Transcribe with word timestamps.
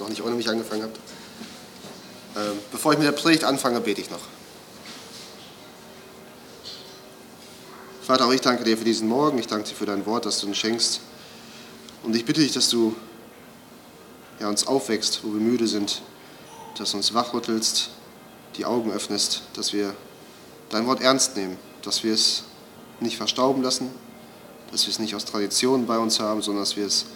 noch 0.00 0.08
nicht 0.08 0.22
ohne 0.22 0.34
mich 0.34 0.48
angefangen 0.48 0.82
habt. 0.82 0.98
Ähm, 2.36 2.58
bevor 2.72 2.92
ich 2.92 2.98
mit 2.98 3.06
der 3.06 3.12
Predigt 3.12 3.44
anfange, 3.44 3.80
bete 3.80 4.00
ich 4.00 4.10
noch. 4.10 4.20
Vater, 8.02 8.26
auch 8.26 8.32
ich 8.32 8.40
danke 8.40 8.64
dir 8.64 8.76
für 8.76 8.84
diesen 8.84 9.08
Morgen. 9.08 9.38
Ich 9.38 9.46
danke 9.46 9.68
dir 9.68 9.74
für 9.74 9.86
dein 9.86 10.04
Wort, 10.06 10.26
das 10.26 10.40
du 10.40 10.48
uns 10.48 10.56
schenkst. 10.56 11.00
Und 12.02 12.16
ich 12.16 12.24
bitte 12.24 12.40
dich, 12.40 12.52
dass 12.52 12.70
du 12.70 12.96
ja, 14.40 14.48
uns 14.48 14.66
aufwächst, 14.66 15.22
wo 15.22 15.28
wir 15.28 15.40
müde 15.40 15.68
sind, 15.68 16.02
dass 16.76 16.92
du 16.92 16.96
uns 16.96 17.14
wachrüttelst, 17.14 17.90
die 18.56 18.64
Augen 18.64 18.90
öffnest, 18.90 19.42
dass 19.54 19.72
wir 19.72 19.94
dein 20.70 20.86
Wort 20.86 21.02
ernst 21.02 21.36
nehmen, 21.36 21.56
dass 21.82 22.02
wir 22.02 22.14
es 22.14 22.44
nicht 23.00 23.16
verstauben 23.16 23.62
lassen, 23.62 23.90
dass 24.72 24.86
wir 24.86 24.92
es 24.92 24.98
nicht 24.98 25.14
aus 25.14 25.24
Tradition 25.24 25.86
bei 25.86 25.98
uns 25.98 26.20
haben, 26.20 26.42
sondern 26.42 26.62
dass 26.62 26.76
wir 26.76 26.86
es 26.86 27.06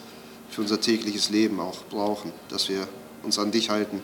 für 0.55 0.61
unser 0.61 0.81
tägliches 0.81 1.31
Leben 1.31 1.59
auch 1.59 1.83
brauchen, 1.91 2.33
dass 2.49 2.69
wir 2.69 2.87
uns 3.25 3.41
an 3.41 3.51
dich 3.51 3.71
halten 3.71 4.01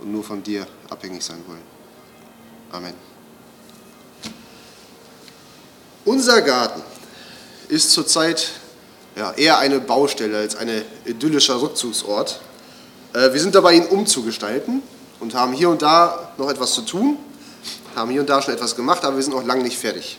und 0.00 0.12
nur 0.12 0.22
von 0.22 0.42
dir 0.42 0.66
abhängig 0.90 1.22
sein 1.22 1.42
wollen. 1.46 1.62
Amen. 2.70 2.92
Unser 6.04 6.42
Garten 6.42 6.82
ist 7.68 7.90
zurzeit 7.90 8.50
ja, 9.16 9.32
eher 9.32 9.58
eine 9.58 9.80
Baustelle 9.80 10.36
als 10.36 10.56
ein 10.56 10.82
idyllischer 11.06 11.62
Rückzugsort. 11.62 12.40
Äh, 13.14 13.32
wir 13.32 13.40
sind 13.40 13.54
dabei, 13.54 13.74
ihn 13.74 13.86
umzugestalten 13.86 14.82
und 15.20 15.34
haben 15.34 15.54
hier 15.54 15.70
und 15.70 15.80
da 15.80 16.34
noch 16.36 16.50
etwas 16.50 16.72
zu 16.72 16.82
tun, 16.82 17.16
haben 17.94 18.10
hier 18.10 18.20
und 18.20 18.28
da 18.28 18.42
schon 18.42 18.52
etwas 18.52 18.76
gemacht, 18.76 19.04
aber 19.04 19.16
wir 19.16 19.22
sind 19.22 19.32
noch 19.32 19.44
lange 19.46 19.62
nicht 19.62 19.78
fertig. 19.78 20.18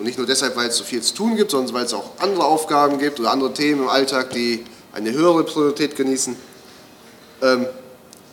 Und 0.00 0.06
nicht 0.06 0.16
nur 0.16 0.26
deshalb, 0.26 0.56
weil 0.56 0.68
es 0.68 0.78
so 0.78 0.84
viel 0.84 1.02
zu 1.02 1.12
tun 1.12 1.36
gibt, 1.36 1.50
sondern 1.50 1.74
weil 1.74 1.84
es 1.84 1.92
auch 1.92 2.12
andere 2.20 2.46
Aufgaben 2.46 2.98
gibt 2.98 3.20
oder 3.20 3.32
andere 3.32 3.52
Themen 3.52 3.82
im 3.82 3.88
Alltag, 3.90 4.30
die 4.30 4.64
eine 4.94 5.12
höhere 5.12 5.44
Priorität 5.44 5.94
genießen. 5.94 6.34
Ähm, 7.42 7.66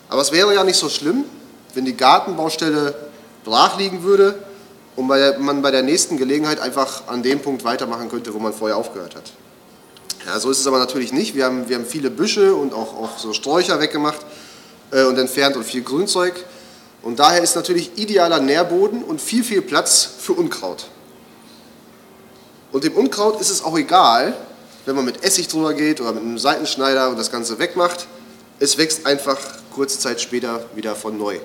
aber 0.08 0.22
es 0.22 0.32
wäre 0.32 0.56
ja 0.56 0.64
nicht 0.64 0.78
so 0.78 0.88
schlimm, 0.88 1.26
wenn 1.74 1.84
die 1.84 1.98
Gartenbaustelle 1.98 2.96
brach 3.44 3.78
liegen 3.78 4.04
würde 4.04 4.40
und 4.96 5.08
man 5.08 5.62
bei 5.62 5.72
der 5.72 5.84
nächsten 5.84 6.16
Gelegenheit 6.16 6.62
einfach 6.62 7.06
an 7.09 7.22
dem 7.22 7.42
Punkt 7.42 7.66
weitermachen 7.66 8.09
könnte, 8.09 8.34
wo 8.34 8.40
man 8.40 8.54
vorher 8.54 8.78
aufgehört 8.78 9.16
hat. 9.16 9.34
Ja, 10.26 10.40
so 10.40 10.50
ist 10.50 10.62
es 10.62 10.68
aber 10.68 10.80
natürlich 10.80 11.12
nicht. 11.12 11.36
Wir 11.36 11.44
haben, 11.44 11.68
wir 11.68 11.76
haben 11.76 11.86
viele 11.86 12.09
Büsche 12.09 12.56
und 12.56 12.74
auch, 12.74 12.96
auch 12.98 13.18
so 13.18 13.34
Sträucher 13.34 13.81
weggemacht 13.81 14.22
äh, 14.92 15.04
und 15.04 15.18
entfernt 15.18 15.58
und 15.58 15.66
viel 15.66 15.81
Grünzeug. 15.81 16.46
Und 17.02 17.20
daher 17.20 17.44
ist 17.44 17.58
natürlich 17.58 17.98
idealer 17.98 18.40
Nährboden 18.40 19.04
und 19.04 19.20
viel, 19.20 19.44
viel 19.44 19.62
Platz 19.62 20.08
für 20.18 20.31
Unkraut. 20.31 20.88
Und 22.72 22.84
dem 22.84 22.94
Unkraut 22.94 23.40
ist 23.40 23.50
es 23.50 23.64
auch 23.64 23.78
egal, 23.78 24.36
wenn 24.86 24.96
man 24.96 25.06
mit 25.06 25.23
Essig 25.23 25.48
drüber 25.48 25.73
geht 25.73 26.02
oder 26.02 26.14
mit 26.14 26.23
einem 26.23 26.38
Seitenschneider 26.38 27.09
und 27.09 27.18
das 27.18 27.32
Ganze 27.32 27.59
wegmacht. 27.59 28.08
Es 28.59 28.78
wächst 28.78 29.06
einfach 29.06 29.38
kurze 29.72 30.00
Zeit 30.00 30.20
später 30.22 30.66
wieder 30.76 30.96
von 30.96 31.18
neu. 31.18 31.40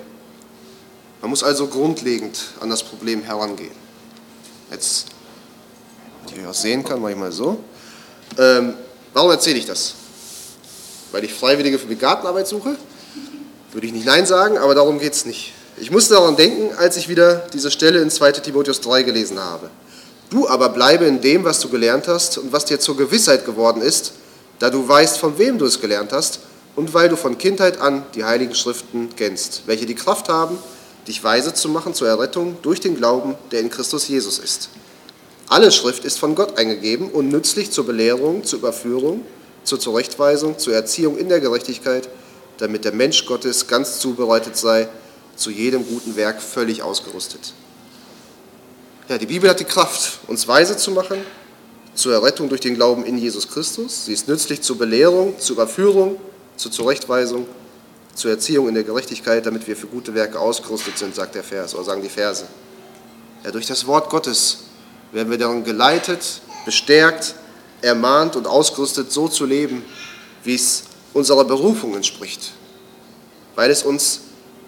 Man 1.21 1.31
muss 1.31 1.43
also 1.43 1.67
grundlegend 1.67 2.39
an 2.61 2.71
das 2.71 2.83
Problem 2.83 3.23
herangehen. 3.23 3.75
Jetzt, 4.71 5.07
wenn 6.29 6.41
ich 6.41 6.47
was 6.47 6.63
sehen 6.63 6.83
kann, 6.83 7.01
mache 7.01 7.13
ich 7.13 7.19
mal 7.19 7.31
so. 7.31 7.59
Ähm, 8.39 8.75
warum 9.13 9.31
erzähle 9.31 9.59
ich 9.59 9.67
das? 9.67 9.95
Weil 11.13 11.25
ich 11.25 11.35
Freiwillige 11.35 11.79
für 11.79 11.87
die 11.87 11.97
Gartenarbeit 11.97 12.49
suche? 12.49 12.77
Würde 13.73 13.87
ich 13.87 13.93
nicht 13.93 14.07
Nein 14.07 14.27
sagen, 14.27 14.59
aber 14.59 14.75
darum 14.75 14.99
geht 14.99 15.13
es 15.13 15.27
nicht. 15.27 15.53
Ich 15.77 15.91
musste 15.91 16.15
daran 16.15 16.37
denken, 16.37 16.75
als 16.77 16.97
ich 16.97 17.09
wieder 17.09 17.47
diese 17.53 17.71
Stelle 17.71 18.01
in 18.01 18.11
2 18.11 18.33
Timotheus 18.33 18.81
3 18.81 19.03
gelesen 19.03 19.39
habe. 19.39 19.71
Du 20.33 20.49
aber 20.49 20.71
bleibe 20.71 21.05
in 21.05 21.21
dem, 21.21 21.45
was 21.45 21.61
du 21.61 21.69
gelernt 21.69 22.09
hast 22.09 22.39
und 22.39 22.55
was 22.55 22.65
dir 22.65 22.81
zur 22.81 22.97
Gewissheit 22.97 23.45
geworden 23.45 23.83
ist, 23.83 24.15
da 24.61 24.71
du 24.71 24.89
weißt, 24.89 25.19
von 25.19 25.37
wem 25.37 25.59
du 25.59 25.67
es 25.67 25.79
gelernt 25.79 26.11
hast 26.11 26.41
und 26.75 26.95
weil 26.95 27.11
du 27.11 27.17
von 27.17 27.37
Kindheit 27.37 27.79
an 27.79 28.07
die 28.15 28.25
heiligen 28.25 28.55
Schriften 28.55 29.11
kennst, 29.15 29.65
welche 29.67 29.85
die 29.85 29.95
Kraft 29.95 30.31
haben, 30.31 30.57
dich 31.07 31.23
weise 31.23 31.53
zu 31.53 31.69
machen 31.69 31.93
zur 31.93 32.09
Errettung 32.09 32.57
durch 32.63 32.81
den 32.81 32.97
Glauben, 32.97 33.35
der 33.51 33.61
in 33.61 33.69
Christus 33.69 34.09
Jesus 34.09 34.39
ist. 34.39 34.71
Alle 35.49 35.71
Schrift 35.71 36.07
ist 36.07 36.19
von 36.19 36.35
Gott 36.35 36.57
eingegeben 36.57 37.11
und 37.11 37.29
nützlich 37.29 37.71
zur 37.71 37.85
Belehrung, 37.85 38.43
zur 38.43 38.61
Überführung, 38.61 39.27
zur 39.65 39.81
Zurechtweisung, 39.81 40.59
zur 40.59 40.73
Erziehung 40.73 41.19
in 41.19 41.29
der 41.29 41.41
Gerechtigkeit, 41.41 42.09
damit 42.57 42.87
der 42.87 42.95
Mensch 42.95 43.27
Gottes 43.27 43.67
ganz 43.67 43.99
zubereitet 43.99 44.57
sei, 44.57 44.89
zu 45.37 45.51
jedem 45.51 45.87
guten 45.87 46.17
Werk 46.17 46.41
völlig 46.41 46.83
ausgerüstet. 46.83 47.53
Ja, 49.09 49.19
die 49.19 49.27
Bibel 49.27 49.51
hat 49.51 49.59
die 49.59 49.65
Kraft, 49.65 50.21
uns 50.29 50.47
weise 50.47 50.77
zu 50.77 50.93
machen 50.93 51.19
zur 51.95 52.15
Errettung 52.15 52.49
durch 52.49 52.61
den 52.61 52.77
Glauben 52.77 53.05
in 53.05 53.19
Jesus 53.19 53.49
Christus. 53.49 54.07
Sie 54.07 54.13
ist 54.13 54.29
nützlich 54.29 54.63
zur 54.63 54.79
Belehrung, 54.79 55.39
zur 55.41 55.57
Überführung, 55.57 56.21
zur 56.57 56.71
Zurechtweisung, 56.71 57.47
zur 58.15 58.31
Erziehung 58.31 58.69
in 58.69 58.75
der 58.75 58.85
Gerechtigkeit, 58.85 59.45
damit 59.45 59.67
wir 59.67 59.77
für 59.77 59.89
gute 59.89 60.15
Werke 60.15 60.39
ausgerüstet 60.39 60.99
sind, 60.99 61.17
sagt 61.17 61.35
der 61.35 61.43
Vers, 61.43 61.75
oder 61.75 61.85
sagen 61.85 62.01
die 62.01 62.09
Verse. 62.09 62.45
Ja, 63.45 63.51
durch 63.51 63.67
das 63.67 63.87
Wort 63.89 64.09
Gottes 64.09 64.59
werden 65.11 65.31
wir 65.31 65.39
darin 65.39 65.65
geleitet, 65.65 66.41
bestärkt, 66.65 67.35
ermahnt 67.83 68.37
und 68.37 68.47
ausgerüstet, 68.47 69.11
so 69.11 69.27
zu 69.27 69.45
leben, 69.45 69.85
wie 70.45 70.55
es 70.55 70.85
unserer 71.13 71.45
Berufung 71.45 71.97
entspricht, 71.97 72.53
weil 73.57 73.71
es 73.71 73.83
uns 73.83 74.21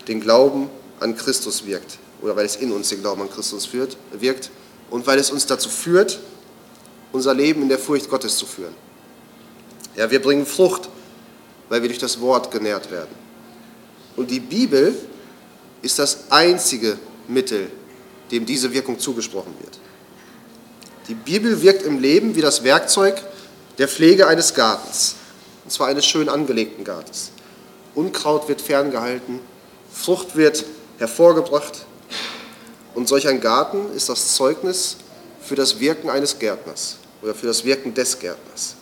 den 0.09 0.21
Glauben 0.21 0.69
an 0.99 1.17
Christus 1.17 1.65
wirkt 1.65 1.99
oder 2.25 2.35
weil 2.35 2.47
es 2.47 2.57
in 2.57 2.73
uns 2.73 2.89
den 2.89 3.03
Glauben 3.03 3.21
an 3.21 3.31
Christus 3.31 3.67
führt, 3.67 3.99
wirkt 4.13 4.51
und 4.89 5.07
weil 5.07 5.19
es 5.19 5.31
uns 5.31 5.45
dazu 5.45 5.69
führt, 5.69 6.19
unser 7.13 7.35
Leben 7.35 7.61
in 7.61 7.69
der 7.69 7.79
Furcht 7.79 8.09
Gottes 8.09 8.39
zu 8.39 8.47
führen. 8.47 8.75
Ja, 9.95 10.11
wir 10.11 10.23
bringen 10.23 10.47
Frucht, 10.47 10.89
weil 11.69 11.83
wir 11.83 11.89
durch 11.91 11.99
das 11.99 12.21
Wort 12.23 12.51
genährt 12.51 12.91
werden. 12.91 13.15
Und 14.17 14.31
die 14.31 14.41
Bibel 14.41 14.97
ist 15.83 15.99
das 15.99 16.31
einzige 16.31 16.99
Mittel, 17.29 17.71
dem 18.31 18.47
diese 18.47 18.73
Wirkung 18.73 18.99
zugesprochen 18.99 19.53
wird. 19.61 19.79
Die 21.09 21.15
Bibel 21.15 21.61
wirkt 21.61 21.83
im 21.83 21.99
Leben 21.99 22.35
wie 22.37 22.41
das 22.41 22.65
Werkzeug 22.65 23.23
der 23.77 23.87
Pflege 23.87 24.27
eines 24.27 24.55
Gartens, 24.55 25.17
und 25.65 25.71
zwar 25.71 25.89
eines 25.89 26.07
schön 26.07 26.31
angelegten 26.31 26.85
Gartens. 26.85 27.33
Unkraut 27.95 28.49
wird 28.49 28.63
ferngehalten, 28.63 29.41
Frucht 29.93 30.37
wird 30.37 30.65
hervorgebracht, 30.99 31.85
und 32.95 33.09
solch 33.09 33.29
ein 33.29 33.41
Garten 33.41 33.95
ist 33.95 34.09
das 34.09 34.35
Zeugnis 34.35 34.97
für 35.41 35.57
das 35.57 35.81
Wirken 35.81 36.09
eines 36.11 36.39
Gärtners 36.39 36.97
oder 37.23 37.35
für 37.35 37.47
das 37.47 37.65
Wirken 37.65 37.95
des 37.95 38.19
Gärtners. 38.19 38.75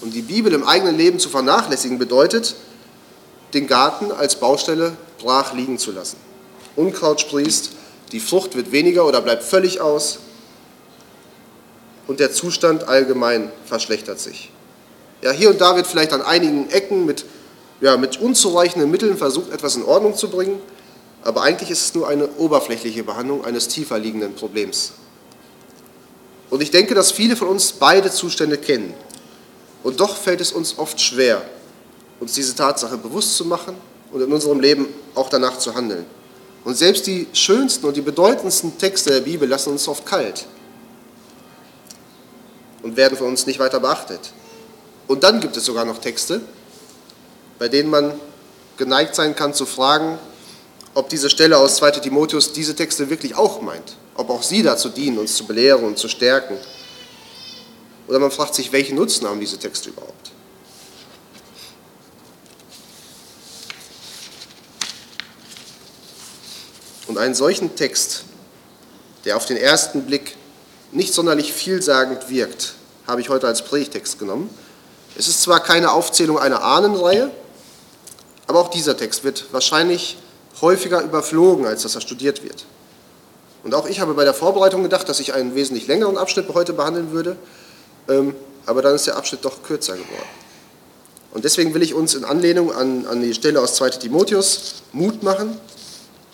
Und 0.00 0.14
die 0.14 0.22
Bibel 0.22 0.52
im 0.52 0.64
eigenen 0.64 0.96
Leben 0.96 1.18
zu 1.18 1.28
vernachlässigen 1.28 1.98
bedeutet, 1.98 2.54
den 3.54 3.66
Garten 3.66 4.10
als 4.10 4.36
Baustelle 4.36 4.96
brach 5.18 5.52
liegen 5.54 5.78
zu 5.78 5.92
lassen. 5.92 6.16
Unkraut 6.76 7.20
sprießt, 7.20 7.70
die 8.12 8.20
Frucht 8.20 8.56
wird 8.56 8.72
weniger 8.72 9.06
oder 9.06 9.20
bleibt 9.20 9.42
völlig 9.42 9.80
aus 9.80 10.18
und 12.06 12.20
der 12.20 12.32
Zustand 12.32 12.88
allgemein 12.88 13.50
verschlechtert 13.64 14.20
sich. 14.20 14.50
Ja, 15.22 15.30
hier 15.30 15.50
und 15.50 15.60
da 15.60 15.76
wird 15.76 15.86
vielleicht 15.86 16.12
an 16.12 16.22
einigen 16.22 16.68
Ecken 16.70 17.06
mit, 17.06 17.24
ja, 17.80 17.96
mit 17.96 18.20
unzureichenden 18.20 18.90
Mitteln 18.90 19.16
versucht, 19.16 19.52
etwas 19.52 19.76
in 19.76 19.84
Ordnung 19.84 20.16
zu 20.16 20.28
bringen, 20.28 20.58
aber 21.24 21.42
eigentlich 21.42 21.70
ist 21.70 21.84
es 21.84 21.94
nur 21.94 22.08
eine 22.08 22.28
oberflächliche 22.32 23.04
Behandlung 23.04 23.44
eines 23.44 23.68
tiefer 23.68 23.98
liegenden 23.98 24.34
Problems. 24.34 24.92
Und 26.50 26.62
ich 26.62 26.70
denke, 26.70 26.94
dass 26.94 27.12
viele 27.12 27.36
von 27.36 27.48
uns 27.48 27.72
beide 27.72 28.10
Zustände 28.10 28.58
kennen. 28.58 28.92
Und 29.82 30.00
doch 30.00 30.16
fällt 30.16 30.40
es 30.40 30.52
uns 30.52 30.78
oft 30.78 31.00
schwer, 31.00 31.42
uns 32.20 32.34
diese 32.34 32.54
Tatsache 32.54 32.96
bewusst 32.98 33.36
zu 33.36 33.44
machen 33.44 33.76
und 34.12 34.20
in 34.20 34.32
unserem 34.32 34.60
Leben 34.60 34.86
auch 35.14 35.28
danach 35.28 35.58
zu 35.58 35.74
handeln. 35.74 36.04
Und 36.64 36.76
selbst 36.76 37.06
die 37.06 37.26
schönsten 37.32 37.86
und 37.86 37.96
die 37.96 38.02
bedeutendsten 38.02 38.78
Texte 38.78 39.10
der 39.10 39.20
Bibel 39.20 39.48
lassen 39.48 39.70
uns 39.70 39.88
oft 39.88 40.06
kalt 40.06 40.46
und 42.82 42.96
werden 42.96 43.16
von 43.16 43.28
uns 43.28 43.46
nicht 43.46 43.58
weiter 43.58 43.80
beachtet. 43.80 44.32
Und 45.08 45.24
dann 45.24 45.40
gibt 45.40 45.56
es 45.56 45.64
sogar 45.64 45.84
noch 45.84 45.98
Texte, 45.98 46.40
bei 47.58 47.68
denen 47.68 47.90
man 47.90 48.12
geneigt 48.76 49.14
sein 49.14 49.34
kann 49.34 49.54
zu 49.54 49.66
fragen, 49.66 50.18
ob 50.94 51.08
diese 51.08 51.30
Stelle 51.30 51.58
aus 51.58 51.76
2 51.76 51.92
Timotheus 51.92 52.52
diese 52.52 52.74
Texte 52.74 53.08
wirklich 53.08 53.34
auch 53.34 53.60
meint, 53.62 53.96
ob 54.14 54.30
auch 54.30 54.42
sie 54.42 54.62
dazu 54.62 54.88
dienen, 54.88 55.18
uns 55.18 55.34
zu 55.36 55.46
belehren 55.46 55.84
und 55.84 55.98
zu 55.98 56.08
stärken. 56.08 56.56
Oder 58.08 58.18
man 58.18 58.30
fragt 58.30 58.54
sich, 58.54 58.72
welchen 58.72 58.96
Nutzen 58.96 59.26
haben 59.26 59.40
diese 59.40 59.58
Texte 59.58 59.90
überhaupt? 59.90 60.30
Und 67.06 67.18
einen 67.18 67.34
solchen 67.34 67.74
Text, 67.76 68.24
der 69.24 69.36
auf 69.36 69.46
den 69.46 69.56
ersten 69.56 70.04
Blick 70.04 70.36
nicht 70.92 71.14
sonderlich 71.14 71.52
vielsagend 71.52 72.28
wirkt, 72.28 72.74
habe 73.06 73.20
ich 73.20 73.28
heute 73.28 73.46
als 73.46 73.64
Predigtext 73.64 74.18
genommen. 74.18 74.50
Es 75.16 75.28
ist 75.28 75.42
zwar 75.42 75.60
keine 75.60 75.92
Aufzählung 75.92 76.38
einer 76.38 76.62
Ahnenreihe, 76.62 77.30
aber 78.46 78.60
auch 78.60 78.68
dieser 78.68 78.96
Text 78.96 79.24
wird 79.24 79.46
wahrscheinlich 79.52 80.16
häufiger 80.62 81.02
überflogen, 81.02 81.66
als 81.66 81.82
dass 81.82 81.94
er 81.94 82.00
studiert 82.00 82.42
wird. 82.42 82.64
Und 83.64 83.74
auch 83.74 83.86
ich 83.86 84.00
habe 84.00 84.14
bei 84.14 84.24
der 84.24 84.34
Vorbereitung 84.34 84.82
gedacht, 84.82 85.08
dass 85.08 85.20
ich 85.20 85.34
einen 85.34 85.54
wesentlich 85.54 85.86
längeren 85.86 86.16
Abschnitt 86.16 86.46
heute 86.54 86.72
behandeln 86.72 87.12
würde, 87.12 87.36
ähm, 88.08 88.34
aber 88.64 88.80
dann 88.80 88.94
ist 88.94 89.06
der 89.06 89.16
Abschnitt 89.16 89.44
doch 89.44 89.62
kürzer 89.62 89.94
geworden. 89.94 90.42
Und 91.32 91.44
deswegen 91.44 91.74
will 91.74 91.82
ich 91.82 91.94
uns 91.94 92.14
in 92.14 92.24
Anlehnung 92.24 92.72
an, 92.72 93.06
an 93.06 93.20
die 93.20 93.34
Stelle 93.34 93.60
aus 93.60 93.74
2 93.74 93.90
Timotheus 93.90 94.82
Mut 94.92 95.22
machen, 95.22 95.58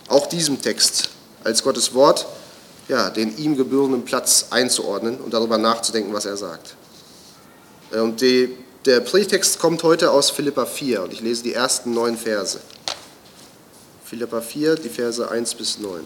auch 0.08 0.26
diesem 0.26 0.60
Text 0.60 1.10
als 1.44 1.62
Gottes 1.62 1.94
Wort 1.94 2.26
ja, 2.88 3.10
den 3.10 3.36
ihm 3.36 3.56
gebührenden 3.56 4.04
Platz 4.04 4.46
einzuordnen 4.50 5.18
und 5.18 5.34
darüber 5.34 5.58
nachzudenken, 5.58 6.12
was 6.12 6.24
er 6.24 6.36
sagt. 6.36 6.74
Äh, 7.92 8.00
und 8.00 8.20
die, 8.20 8.56
der 8.84 9.00
Pretext 9.00 9.58
kommt 9.58 9.82
heute 9.82 10.10
aus 10.10 10.30
Philippa 10.30 10.66
4 10.66 11.02
und 11.02 11.12
ich 11.12 11.20
lese 11.20 11.42
die 11.42 11.54
ersten 11.54 11.92
neun 11.92 12.16
Verse. 12.16 12.60
Philippa 14.08 14.40
4, 14.40 14.76
die 14.76 14.88
Verse 14.88 15.30
1 15.30 15.54
bis 15.54 15.78
9. 15.80 16.00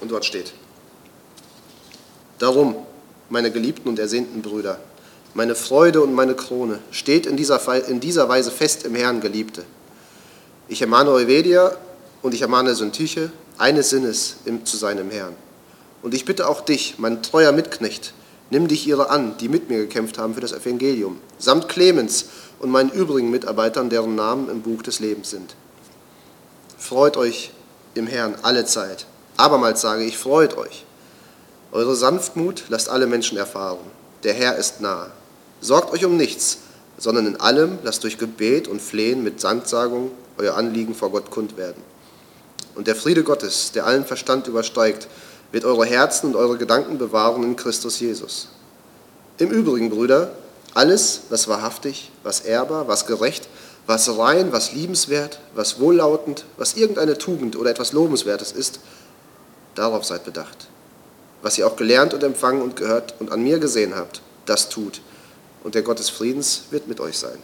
Und 0.00 0.10
dort 0.10 0.24
steht, 0.24 0.52
Darum, 2.40 2.74
meine 3.28 3.52
geliebten 3.52 3.88
und 3.88 4.00
ersehnten 4.00 4.42
Brüder, 4.42 4.80
meine 5.34 5.54
Freude 5.54 6.00
und 6.00 6.12
meine 6.12 6.34
Krone, 6.34 6.80
steht 6.90 7.24
in 7.24 7.36
dieser, 7.36 7.88
in 7.88 8.00
dieser 8.00 8.28
Weise 8.28 8.50
fest 8.50 8.84
im 8.84 8.96
Herrn, 8.96 9.20
Geliebte. 9.20 9.64
Ich 10.66 10.82
ermahne 10.82 11.10
Euvedia 11.10 11.76
und 12.22 12.34
ich 12.34 12.42
ermahne 12.42 12.74
Syntyche, 12.74 13.30
eines 13.58 13.90
Sinnes 13.90 14.36
zu 14.64 14.76
seinem 14.76 15.10
Herrn. 15.10 15.34
Und 16.02 16.14
ich 16.14 16.24
bitte 16.24 16.48
auch 16.48 16.60
dich, 16.60 16.96
mein 16.98 17.22
treuer 17.22 17.52
Mitknecht, 17.52 18.12
nimm 18.50 18.68
dich 18.68 18.86
ihre 18.86 19.10
an, 19.10 19.36
die 19.38 19.48
mit 19.48 19.68
mir 19.68 19.78
gekämpft 19.78 20.18
haben 20.18 20.34
für 20.34 20.40
das 20.40 20.52
Evangelium, 20.52 21.18
samt 21.38 21.68
Clemens 21.68 22.26
und 22.60 22.70
meinen 22.70 22.90
übrigen 22.90 23.30
Mitarbeitern, 23.30 23.90
deren 23.90 24.14
Namen 24.14 24.48
im 24.48 24.62
Buch 24.62 24.82
des 24.82 25.00
Lebens 25.00 25.30
sind. 25.30 25.54
Freut 26.78 27.16
euch 27.16 27.50
im 27.94 28.06
Herrn 28.06 28.36
alle 28.42 28.64
Zeit. 28.64 29.06
Abermals 29.36 29.80
sage 29.80 30.04
ich, 30.04 30.16
freut 30.16 30.56
euch. 30.56 30.84
Eure 31.72 31.94
Sanftmut 31.94 32.64
lasst 32.68 32.88
alle 32.88 33.06
Menschen 33.06 33.36
erfahren. 33.36 33.78
Der 34.22 34.34
Herr 34.34 34.56
ist 34.56 34.80
nahe. 34.80 35.10
Sorgt 35.60 35.92
euch 35.92 36.04
um 36.04 36.16
nichts, 36.16 36.58
sondern 36.96 37.26
in 37.26 37.40
allem 37.40 37.78
lasst 37.82 38.04
durch 38.04 38.18
Gebet 38.18 38.68
und 38.68 38.80
Flehen 38.80 39.22
mit 39.22 39.40
Sandsagung 39.40 40.10
euer 40.38 40.54
Anliegen 40.54 40.94
vor 40.94 41.10
Gott 41.10 41.30
kund 41.30 41.56
werden. 41.56 41.82
Und 42.78 42.86
der 42.86 42.96
Friede 42.96 43.22
Gottes, 43.22 43.72
der 43.72 43.84
allen 43.84 44.06
Verstand 44.06 44.46
übersteigt, 44.46 45.08
wird 45.52 45.66
eure 45.66 45.84
Herzen 45.84 46.28
und 46.28 46.36
eure 46.36 46.56
Gedanken 46.56 46.96
bewahren 46.96 47.42
in 47.42 47.56
Christus 47.56 48.00
Jesus. 48.00 48.48
Im 49.36 49.50
Übrigen, 49.50 49.90
Brüder, 49.90 50.32
alles, 50.72 51.22
was 51.28 51.48
wahrhaftig, 51.48 52.10
was 52.22 52.40
ehrbar, 52.40 52.88
was 52.88 53.04
gerecht, 53.04 53.48
was 53.86 54.16
rein, 54.16 54.52
was 54.52 54.72
liebenswert, 54.72 55.40
was 55.54 55.78
wohllautend, 55.78 56.46
was 56.56 56.74
irgendeine 56.74 57.18
Tugend 57.18 57.56
oder 57.56 57.68
etwas 57.68 57.92
Lobenswertes 57.92 58.52
ist, 58.52 58.80
darauf 59.74 60.06
seid 60.06 60.24
bedacht 60.24 60.68
was 61.42 61.58
ihr 61.58 61.66
auch 61.66 61.76
gelernt 61.76 62.14
und 62.14 62.22
empfangen 62.22 62.62
und 62.62 62.76
gehört 62.76 63.14
und 63.20 63.30
an 63.30 63.42
mir 63.42 63.58
gesehen 63.58 63.94
habt, 63.94 64.20
das 64.46 64.68
tut. 64.68 65.00
Und 65.62 65.74
der 65.74 65.82
Gott 65.82 65.98
des 65.98 66.10
Friedens 66.10 66.64
wird 66.70 66.88
mit 66.88 67.00
euch 67.00 67.18
sein. 67.18 67.38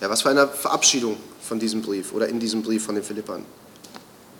Ja, 0.00 0.10
was 0.10 0.22
für 0.22 0.30
eine 0.30 0.46
Verabschiedung 0.46 1.16
von 1.46 1.58
diesem 1.58 1.82
Brief 1.82 2.12
oder 2.12 2.28
in 2.28 2.40
diesem 2.40 2.62
Brief 2.62 2.84
von 2.84 2.94
den 2.94 3.04
Philippern. 3.04 3.44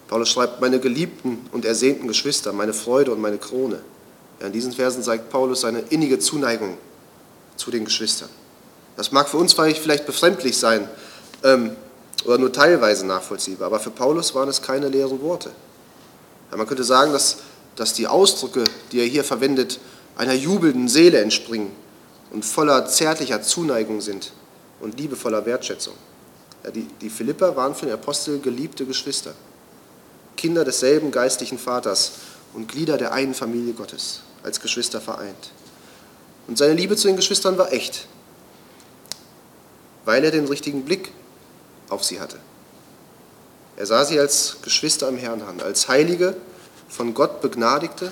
Paulus 0.08 0.28
schreibt, 0.28 0.60
meine 0.60 0.78
geliebten 0.78 1.38
und 1.52 1.64
ersehnten 1.64 2.06
Geschwister, 2.06 2.52
meine 2.52 2.72
Freude 2.72 3.12
und 3.12 3.20
meine 3.20 3.38
Krone. 3.38 3.80
Ja, 4.40 4.46
in 4.46 4.52
diesen 4.52 4.72
Versen 4.72 5.02
zeigt 5.02 5.30
Paulus 5.30 5.62
seine 5.62 5.80
innige 5.90 6.18
Zuneigung 6.18 6.76
zu 7.56 7.70
den 7.70 7.84
Geschwistern. 7.84 8.28
Das 8.96 9.12
mag 9.12 9.28
für 9.28 9.36
uns 9.36 9.54
vielleicht 9.54 10.06
befremdlich 10.06 10.56
sein 10.56 10.88
ähm, 11.42 11.72
oder 12.24 12.38
nur 12.38 12.52
teilweise 12.52 13.06
nachvollziehbar, 13.06 13.66
aber 13.66 13.80
für 13.80 13.90
Paulus 13.90 14.34
waren 14.34 14.48
es 14.48 14.62
keine 14.62 14.88
leeren 14.88 15.20
Worte. 15.22 15.50
Ja, 16.50 16.56
man 16.56 16.66
könnte 16.66 16.84
sagen, 16.84 17.12
dass, 17.12 17.38
dass 17.74 17.92
die 17.92 18.06
Ausdrücke, 18.06 18.64
die 18.92 19.00
er 19.00 19.06
hier 19.06 19.24
verwendet, 19.24 19.80
einer 20.16 20.34
jubelnden 20.34 20.88
Seele 20.88 21.20
entspringen 21.20 21.70
und 22.30 22.44
voller 22.44 22.86
zärtlicher 22.86 23.42
Zuneigung 23.42 24.00
sind 24.00 24.32
und 24.80 24.98
liebevoller 24.98 25.44
Wertschätzung. 25.46 25.94
Ja, 26.66 26.72
die, 26.72 26.88
die 27.00 27.10
Philipper 27.10 27.54
waren 27.54 27.76
für 27.76 27.86
den 27.86 27.94
Apostel 27.94 28.40
geliebte 28.40 28.84
Geschwister, 28.84 29.34
Kinder 30.36 30.64
desselben 30.64 31.12
geistlichen 31.12 31.58
Vaters 31.58 32.12
und 32.54 32.66
Glieder 32.66 32.98
der 32.98 33.12
einen 33.12 33.34
Familie 33.34 33.72
Gottes, 33.72 34.22
als 34.42 34.60
Geschwister 34.60 35.00
vereint. 35.00 35.52
Und 36.48 36.58
seine 36.58 36.74
Liebe 36.74 36.96
zu 36.96 37.06
den 37.06 37.16
Geschwistern 37.16 37.56
war 37.56 37.72
echt, 37.72 38.08
weil 40.04 40.24
er 40.24 40.32
den 40.32 40.46
richtigen 40.46 40.84
Blick 40.84 41.12
auf 41.88 42.02
sie 42.02 42.18
hatte. 42.18 42.38
Er 43.76 43.86
sah 43.86 44.04
sie 44.04 44.18
als 44.18 44.56
Geschwister 44.62 45.08
im 45.08 45.18
Herrn 45.18 45.42
an, 45.42 45.60
als 45.60 45.86
heilige, 45.86 46.36
von 46.88 47.14
Gott 47.14 47.40
begnadigte 47.40 48.10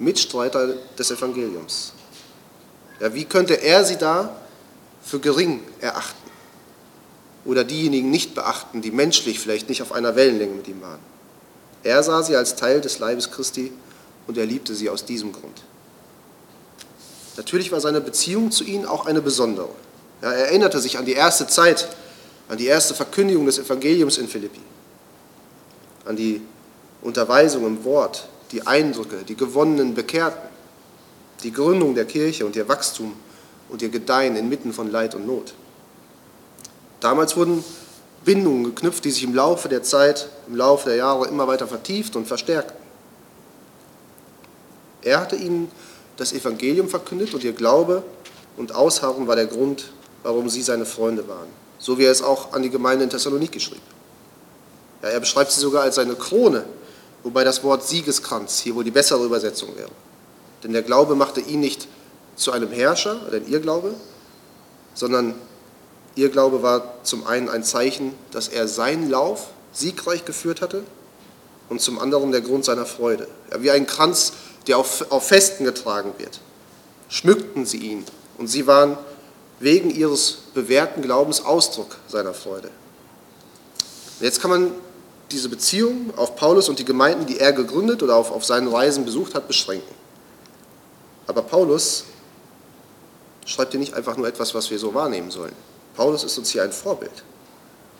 Mitstreiter 0.00 0.74
des 0.98 1.10
Evangeliums. 1.12 1.92
Ja, 2.98 3.14
wie 3.14 3.26
könnte 3.26 3.54
er 3.54 3.84
sie 3.84 3.96
da 3.96 4.36
für 5.02 5.20
gering 5.20 5.60
erachten? 5.80 6.25
Oder 7.46 7.64
diejenigen 7.64 8.10
nicht 8.10 8.34
beachten, 8.34 8.82
die 8.82 8.90
menschlich 8.90 9.40
vielleicht 9.40 9.68
nicht 9.68 9.80
auf 9.82 9.92
einer 9.92 10.16
Wellenlänge 10.16 10.54
mit 10.54 10.68
ihm 10.68 10.82
waren? 10.82 10.98
Er 11.82 12.02
sah 12.02 12.22
sie 12.22 12.36
als 12.36 12.56
Teil 12.56 12.80
des 12.80 12.98
Leibes 12.98 13.30
Christi 13.30 13.72
und 14.26 14.36
er 14.36 14.46
liebte 14.46 14.74
sie 14.74 14.90
aus 14.90 15.04
diesem 15.04 15.32
Grund. 15.32 15.62
Natürlich 17.36 17.70
war 17.70 17.80
seine 17.80 18.00
Beziehung 18.00 18.50
zu 18.50 18.64
ihnen 18.64 18.86
auch 18.86 19.06
eine 19.06 19.22
besondere. 19.22 19.68
Er 20.20 20.32
erinnerte 20.32 20.80
sich 20.80 20.98
an 20.98 21.04
die 21.04 21.12
erste 21.12 21.46
Zeit, 21.46 21.88
an 22.48 22.58
die 22.58 22.66
erste 22.66 22.94
Verkündigung 22.94 23.46
des 23.46 23.58
Evangeliums 23.58 24.18
in 24.18 24.26
Philippi 24.26 24.60
an 26.06 26.16
die 26.16 26.40
Unterweisung 27.02 27.66
im 27.66 27.84
Wort, 27.84 28.28
die 28.52 28.66
Eindrücke, 28.66 29.24
die 29.28 29.36
gewonnenen 29.36 29.94
Bekehrten, 29.94 30.48
die 31.42 31.52
Gründung 31.52 31.94
der 31.94 32.06
Kirche 32.06 32.46
und 32.46 32.56
ihr 32.56 32.68
Wachstum 32.68 33.14
und 33.68 33.82
ihr 33.82 33.88
Gedeihen 33.88 34.36
inmitten 34.36 34.72
von 34.72 34.90
Leid 34.90 35.14
und 35.14 35.26
Not. 35.26 35.54
Damals 37.00 37.36
wurden 37.36 37.64
Bindungen 38.24 38.64
geknüpft, 38.64 39.04
die 39.04 39.10
sich 39.10 39.22
im 39.22 39.34
Laufe 39.34 39.68
der 39.68 39.82
Zeit, 39.82 40.28
im 40.48 40.56
Laufe 40.56 40.88
der 40.88 40.96
Jahre 40.96 41.28
immer 41.28 41.46
weiter 41.46 41.66
vertieft 41.66 42.16
und 42.16 42.26
verstärkten. 42.26 42.76
Er 45.02 45.20
hatte 45.20 45.36
ihnen 45.36 45.70
das 46.16 46.32
Evangelium 46.32 46.88
verkündet 46.88 47.32
und 47.34 47.44
ihr 47.44 47.52
Glaube 47.52 48.02
und 48.56 48.74
Ausharren 48.74 49.28
war 49.28 49.36
der 49.36 49.46
Grund, 49.46 49.92
warum 50.22 50.48
sie 50.48 50.62
seine 50.62 50.86
Freunde 50.86 51.28
waren. 51.28 51.48
So 51.78 51.98
wie 51.98 52.04
er 52.04 52.10
es 52.10 52.22
auch 52.22 52.52
an 52.52 52.62
die 52.62 52.70
Gemeinde 52.70 53.04
in 53.04 53.10
Thessaloniki 53.10 53.60
schrieb. 53.60 53.82
Ja, 55.02 55.10
er 55.10 55.20
beschreibt 55.20 55.52
sie 55.52 55.60
sogar 55.60 55.82
als 55.82 55.96
seine 55.96 56.14
Krone, 56.14 56.64
wobei 57.22 57.44
das 57.44 57.62
Wort 57.62 57.86
Siegeskranz 57.86 58.60
hier 58.60 58.74
wohl 58.74 58.82
die 58.82 58.90
bessere 58.90 59.24
Übersetzung 59.24 59.76
wäre. 59.76 59.90
Denn 60.64 60.72
der 60.72 60.82
Glaube 60.82 61.14
machte 61.14 61.40
ihn 61.40 61.60
nicht 61.60 61.86
zu 62.34 62.50
einem 62.50 62.72
Herrscher, 62.72 63.16
denn 63.30 63.46
ihr 63.46 63.60
Glaube, 63.60 63.94
sondern 64.94 65.34
ihr 66.16 66.30
Glaube 66.30 66.62
war 66.62 67.04
zum 67.04 67.26
einen 67.26 67.48
ein 67.48 67.62
Zeichen, 67.62 68.14
dass 68.32 68.48
er 68.48 68.66
seinen 68.66 69.08
Lauf 69.08 69.48
siegreich 69.72 70.24
geführt 70.24 70.60
hatte 70.60 70.82
und 71.68 71.80
zum 71.80 71.98
anderen 71.98 72.32
der 72.32 72.40
Grund 72.40 72.64
seiner 72.64 72.86
Freude. 72.86 73.28
Wie 73.58 73.70
ein 73.70 73.86
Kranz, 73.86 74.32
der 74.66 74.78
auf, 74.78 75.12
auf 75.12 75.28
Festen 75.28 75.64
getragen 75.64 76.14
wird, 76.18 76.40
schmückten 77.08 77.66
sie 77.66 77.78
ihn 77.78 78.04
und 78.38 78.48
sie 78.48 78.66
waren 78.66 78.98
wegen 79.60 79.90
ihres 79.90 80.38
bewährten 80.54 81.02
Glaubens 81.02 81.44
Ausdruck 81.44 81.96
seiner 82.08 82.34
Freude. 82.34 82.70
Jetzt 84.20 84.40
kann 84.40 84.50
man 84.50 84.72
diese 85.30 85.48
Beziehung 85.48 86.12
auf 86.16 86.36
Paulus 86.36 86.68
und 86.68 86.78
die 86.78 86.84
Gemeinden, 86.84 87.26
die 87.26 87.38
er 87.38 87.52
gegründet 87.52 88.02
oder 88.02 88.16
auf, 88.16 88.30
auf 88.30 88.44
seinen 88.44 88.68
Reisen 88.68 89.04
besucht 89.04 89.34
hat, 89.34 89.48
beschränken. 89.48 89.94
Aber 91.26 91.42
Paulus 91.42 92.04
schreibt 93.44 93.72
hier 93.72 93.80
nicht 93.80 93.94
einfach 93.94 94.16
nur 94.16 94.28
etwas, 94.28 94.54
was 94.54 94.70
wir 94.70 94.78
so 94.78 94.94
wahrnehmen 94.94 95.30
sollen. 95.30 95.54
Paulus 95.96 96.24
ist 96.24 96.38
uns 96.38 96.50
hier 96.50 96.62
ein 96.62 96.72
Vorbild. 96.72 97.24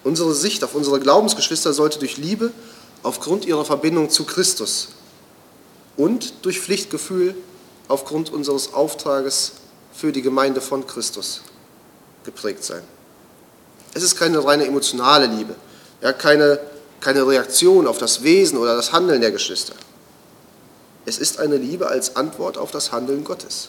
Unsere 0.04 0.34
Sicht 0.34 0.62
auf 0.62 0.74
unsere 0.74 1.00
Glaubensgeschwister 1.00 1.72
sollte 1.72 1.98
durch 1.98 2.16
Liebe 2.16 2.52
aufgrund 3.02 3.44
ihrer 3.44 3.64
Verbindung 3.64 4.10
zu 4.10 4.24
Christus 4.24 4.88
und 5.96 6.44
durch 6.44 6.60
Pflichtgefühl 6.60 7.34
aufgrund 7.88 8.32
unseres 8.32 8.74
Auftrages 8.74 9.52
für 9.92 10.12
die 10.12 10.22
Gemeinde 10.22 10.60
von 10.60 10.86
Christus 10.86 11.40
geprägt 12.24 12.64
sein. 12.64 12.82
Es 13.94 14.02
ist 14.02 14.16
keine 14.16 14.44
reine 14.44 14.66
emotionale 14.66 15.26
Liebe, 15.26 15.54
ja, 16.02 16.12
keine 16.12 16.60
keine 17.00 17.26
Reaktion 17.26 17.86
auf 17.86 17.98
das 17.98 18.22
Wesen 18.22 18.58
oder 18.58 18.74
das 18.74 18.92
Handeln 18.92 19.20
der 19.20 19.30
Geschwister. 19.30 19.74
Es 21.04 21.18
ist 21.18 21.38
eine 21.38 21.56
Liebe 21.56 21.86
als 21.88 22.16
Antwort 22.16 22.58
auf 22.58 22.70
das 22.70 22.90
Handeln 22.90 23.24
Gottes. 23.24 23.68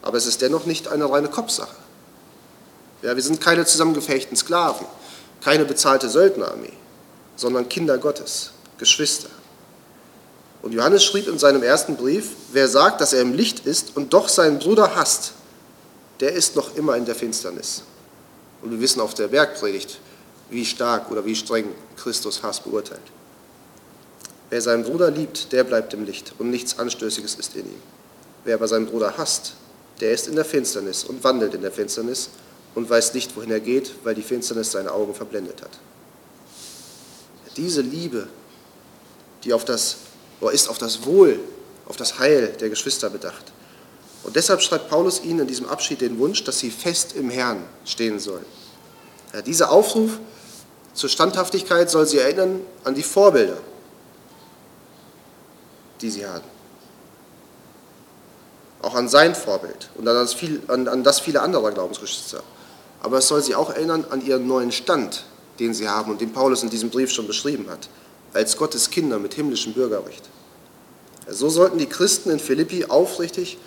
Aber 0.00 0.16
es 0.16 0.26
ist 0.26 0.40
dennoch 0.40 0.64
nicht 0.64 0.88
eine 0.88 1.10
reine 1.10 1.28
Kopfsache. 1.28 1.76
Ja, 3.02 3.16
wir 3.16 3.22
sind 3.22 3.40
keine 3.40 3.66
zusammengefechten 3.66 4.36
Sklaven, 4.36 4.86
keine 5.42 5.64
bezahlte 5.64 6.08
Söldnerarmee, 6.08 6.72
sondern 7.36 7.68
Kinder 7.68 7.98
Gottes, 7.98 8.52
Geschwister. 8.78 9.28
Und 10.62 10.72
Johannes 10.72 11.04
schrieb 11.04 11.26
in 11.26 11.38
seinem 11.38 11.64
ersten 11.64 11.96
Brief, 11.96 12.30
wer 12.52 12.68
sagt, 12.68 13.00
dass 13.00 13.12
er 13.12 13.22
im 13.22 13.34
Licht 13.34 13.66
ist 13.66 13.96
und 13.96 14.12
doch 14.12 14.28
seinen 14.28 14.60
Bruder 14.60 14.94
hasst, 14.94 15.32
der 16.20 16.32
ist 16.32 16.54
noch 16.54 16.76
immer 16.76 16.96
in 16.96 17.04
der 17.04 17.16
Finsternis. 17.16 17.82
Und 18.62 18.70
wir 18.70 18.80
wissen 18.80 19.00
auf 19.00 19.14
der 19.14 19.26
Bergpredigt, 19.26 19.98
wie 20.50 20.64
stark 20.64 21.10
oder 21.10 21.24
wie 21.24 21.34
streng 21.34 21.66
Christus 21.96 22.44
Hass 22.44 22.60
beurteilt. 22.60 23.00
Wer 24.50 24.60
seinen 24.60 24.84
Bruder 24.84 25.10
liebt, 25.10 25.50
der 25.52 25.64
bleibt 25.64 25.94
im 25.94 26.04
Licht 26.04 26.34
und 26.38 26.50
nichts 26.50 26.78
Anstößiges 26.78 27.34
ist 27.34 27.56
in 27.56 27.66
ihm. 27.66 27.82
Wer 28.44 28.54
aber 28.54 28.68
seinen 28.68 28.86
Bruder 28.86 29.14
hasst, 29.16 29.54
der 30.00 30.12
ist 30.12 30.28
in 30.28 30.36
der 30.36 30.44
Finsternis 30.44 31.02
und 31.02 31.24
wandelt 31.24 31.54
in 31.54 31.62
der 31.62 31.72
Finsternis 31.72 32.28
und 32.74 32.88
weiß 32.88 33.14
nicht, 33.14 33.36
wohin 33.36 33.50
er 33.50 33.60
geht, 33.60 33.92
weil 34.04 34.14
die 34.14 34.22
Finsternis 34.22 34.72
seine 34.72 34.92
Augen 34.92 35.14
verblendet 35.14 35.62
hat. 35.62 35.70
Diese 37.56 37.82
Liebe, 37.82 38.28
die 39.44 39.52
auf 39.52 39.64
das, 39.64 39.96
oder 40.40 40.52
ist 40.52 40.68
auf 40.68 40.78
das 40.78 41.04
Wohl, 41.04 41.38
auf 41.86 41.96
das 41.96 42.18
Heil 42.18 42.48
der 42.60 42.70
Geschwister 42.70 43.10
bedacht. 43.10 43.52
Und 44.24 44.36
deshalb 44.36 44.62
schreibt 44.62 44.88
Paulus 44.88 45.22
ihnen 45.22 45.40
in 45.40 45.46
diesem 45.46 45.68
Abschied 45.68 46.00
den 46.00 46.18
Wunsch, 46.18 46.44
dass 46.44 46.60
sie 46.60 46.70
fest 46.70 47.14
im 47.14 47.28
Herrn 47.28 47.64
stehen 47.84 48.18
sollen. 48.18 48.46
Ja, 49.32 49.42
dieser 49.42 49.70
Aufruf 49.70 50.18
zur 50.94 51.08
Standhaftigkeit 51.08 51.90
soll 51.90 52.06
sie 52.06 52.18
erinnern 52.18 52.60
an 52.84 52.94
die 52.94 53.02
Vorbilder, 53.02 53.58
die 56.00 56.10
sie 56.10 56.26
hatten. 56.26 56.48
Auch 58.82 58.94
an 58.94 59.08
sein 59.08 59.34
Vorbild 59.34 59.90
und 59.94 60.06
an 60.08 60.14
das, 60.14 60.34
viel, 60.34 60.60
an, 60.68 60.88
an 60.88 61.04
das 61.04 61.20
viele 61.20 61.40
andere 61.40 61.72
Glaubensgeschwister. 61.72 62.42
Aber 63.02 63.18
es 63.18 63.28
soll 63.28 63.42
sie 63.42 63.54
auch 63.54 63.70
erinnern 63.70 64.06
an 64.10 64.24
ihren 64.24 64.46
neuen 64.46 64.72
Stand, 64.72 65.24
den 65.58 65.74
sie 65.74 65.88
haben 65.88 66.10
und 66.10 66.20
den 66.20 66.32
Paulus 66.32 66.62
in 66.62 66.70
diesem 66.70 66.88
Brief 66.88 67.10
schon 67.10 67.26
beschrieben 67.26 67.68
hat, 67.68 67.88
als 68.32 68.56
Gottes 68.56 68.90
Kinder 68.90 69.18
mit 69.18 69.34
himmlischem 69.34 69.72
Bürgerrecht. 69.72 70.22
So 71.28 71.48
sollten 71.48 71.78
die 71.78 71.86
Christen 71.86 72.30
in 72.30 72.38
Philippi 72.38 72.86
aufrichtig 72.86 73.58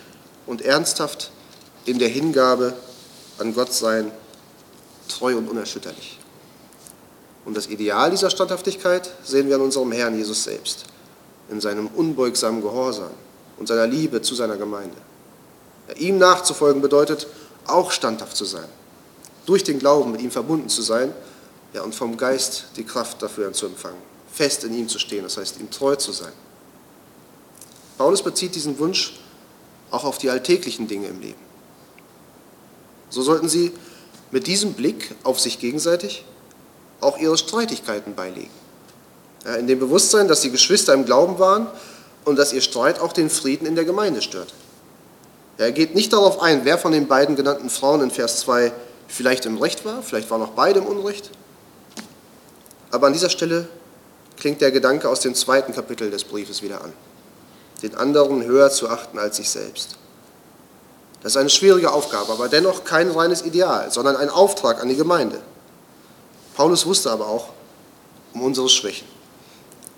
und 0.46 0.62
ernsthaft 0.62 1.30
in 1.84 1.98
der 1.98 2.08
Hingabe 2.08 2.74
an 3.38 3.54
Gott 3.54 3.72
sein, 3.72 4.10
treu 5.08 5.36
und 5.36 5.48
unerschütterlich. 5.48 6.18
Und 7.44 7.56
das 7.56 7.68
Ideal 7.68 8.10
dieser 8.10 8.30
Standhaftigkeit 8.30 9.08
sehen 9.22 9.48
wir 9.48 9.54
an 9.56 9.62
unserem 9.62 9.92
Herrn 9.92 10.16
Jesus 10.16 10.44
selbst, 10.44 10.84
in 11.48 11.60
seinem 11.60 11.86
unbeugsamen 11.86 12.60
Gehorsam 12.60 13.10
und 13.56 13.68
seiner 13.68 13.86
Liebe 13.86 14.20
zu 14.22 14.34
seiner 14.34 14.56
Gemeinde. 14.56 14.96
ihm 15.98 16.18
nachzufolgen 16.18 16.82
bedeutet, 16.82 17.28
auch 17.66 17.92
standhaft 17.92 18.36
zu 18.36 18.44
sein, 18.44 18.68
durch 19.46 19.64
den 19.64 19.78
Glauben 19.78 20.12
mit 20.12 20.20
ihm 20.20 20.30
verbunden 20.30 20.68
zu 20.68 20.82
sein 20.82 21.12
ja, 21.72 21.82
und 21.82 21.94
vom 21.94 22.16
Geist 22.16 22.66
die 22.76 22.84
Kraft 22.84 23.22
dafür 23.22 23.52
zu 23.52 23.66
empfangen, 23.66 23.98
fest 24.32 24.64
in 24.64 24.74
ihm 24.74 24.88
zu 24.88 24.98
stehen, 24.98 25.22
das 25.22 25.36
heißt, 25.36 25.60
ihm 25.60 25.70
treu 25.70 25.96
zu 25.96 26.12
sein. 26.12 26.32
Paulus 27.96 28.22
bezieht 28.22 28.54
diesen 28.54 28.78
Wunsch 28.78 29.18
auch 29.90 30.04
auf 30.04 30.18
die 30.18 30.28
alltäglichen 30.28 30.88
Dinge 30.88 31.06
im 31.06 31.20
Leben. 31.20 31.46
So 33.08 33.22
sollten 33.22 33.48
sie 33.48 33.72
mit 34.30 34.46
diesem 34.46 34.74
Blick 34.74 35.14
auf 35.22 35.40
sich 35.40 35.58
gegenseitig 35.58 36.24
auch 37.00 37.18
ihre 37.18 37.38
Streitigkeiten 37.38 38.14
beilegen. 38.14 38.50
Ja, 39.44 39.54
in 39.54 39.66
dem 39.66 39.78
Bewusstsein, 39.78 40.28
dass 40.28 40.40
die 40.40 40.50
Geschwister 40.50 40.92
im 40.92 41.04
Glauben 41.04 41.38
waren 41.38 41.68
und 42.24 42.36
dass 42.36 42.52
ihr 42.52 42.62
Streit 42.62 42.98
auch 42.98 43.12
den 43.12 43.30
Frieden 43.30 43.66
in 43.66 43.76
der 43.76 43.84
Gemeinde 43.84 44.22
stört. 44.22 44.52
Er 45.58 45.72
geht 45.72 45.94
nicht 45.94 46.12
darauf 46.12 46.42
ein, 46.42 46.64
wer 46.64 46.76
von 46.76 46.92
den 46.92 47.06
beiden 47.06 47.36
genannten 47.36 47.70
Frauen 47.70 48.02
in 48.02 48.10
Vers 48.10 48.40
2 48.40 48.72
vielleicht 49.08 49.46
im 49.46 49.58
Recht 49.58 49.84
war, 49.84 50.02
vielleicht 50.02 50.30
waren 50.30 50.42
auch 50.42 50.50
beide 50.50 50.80
im 50.80 50.86
Unrecht. 50.86 51.30
Aber 52.90 53.06
an 53.06 53.12
dieser 53.12 53.30
Stelle 53.30 53.68
klingt 54.36 54.60
der 54.60 54.70
Gedanke 54.70 55.08
aus 55.08 55.20
dem 55.20 55.34
zweiten 55.34 55.72
Kapitel 55.72 56.10
des 56.10 56.24
Briefes 56.24 56.62
wieder 56.62 56.82
an 56.82 56.92
den 57.82 57.94
anderen 57.94 58.44
höher 58.44 58.70
zu 58.70 58.88
achten 58.88 59.18
als 59.18 59.36
sich 59.36 59.50
selbst. 59.50 59.96
Das 61.22 61.32
ist 61.32 61.36
eine 61.36 61.50
schwierige 61.50 61.90
Aufgabe, 61.92 62.32
aber 62.32 62.48
dennoch 62.48 62.84
kein 62.84 63.10
reines 63.10 63.42
Ideal, 63.42 63.90
sondern 63.90 64.16
ein 64.16 64.30
Auftrag 64.30 64.80
an 64.80 64.88
die 64.88 64.96
Gemeinde. 64.96 65.40
Paulus 66.54 66.86
wusste 66.86 67.10
aber 67.10 67.26
auch 67.26 67.48
um 68.32 68.42
unsere 68.42 68.68
Schwächen. 68.68 69.08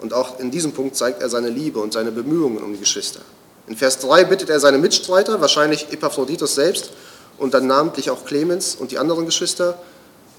Und 0.00 0.15
auch 0.15 0.38
in 0.38 0.50
diesem 0.50 0.73
Punkt 0.73 0.97
zeigt 0.97 1.23
er 1.23 1.29
seine 1.29 1.49
Liebe 1.49 1.81
und 1.81 1.93
seine 1.93 2.12
Bemühungen 2.12 2.62
um 2.62 2.73
die 2.73 2.79
Geschwister. 2.79 3.21
In 3.67 3.77
Vers 3.77 3.99
3 3.99 4.25
bittet 4.25 4.49
er 4.49 4.61
seine 4.61 4.79
Mitstreiter, 4.79 5.41
wahrscheinlich 5.41 5.93
Epaphroditus 5.93 6.55
selbst 6.55 6.91
und 7.38 7.54
dann 7.54 7.66
namentlich 7.66 8.11
auch 8.11 8.25
Clemens 8.25 8.75
und 8.75 8.90
die 8.90 8.99
anderen 8.99 9.25
Geschwister, 9.25 9.78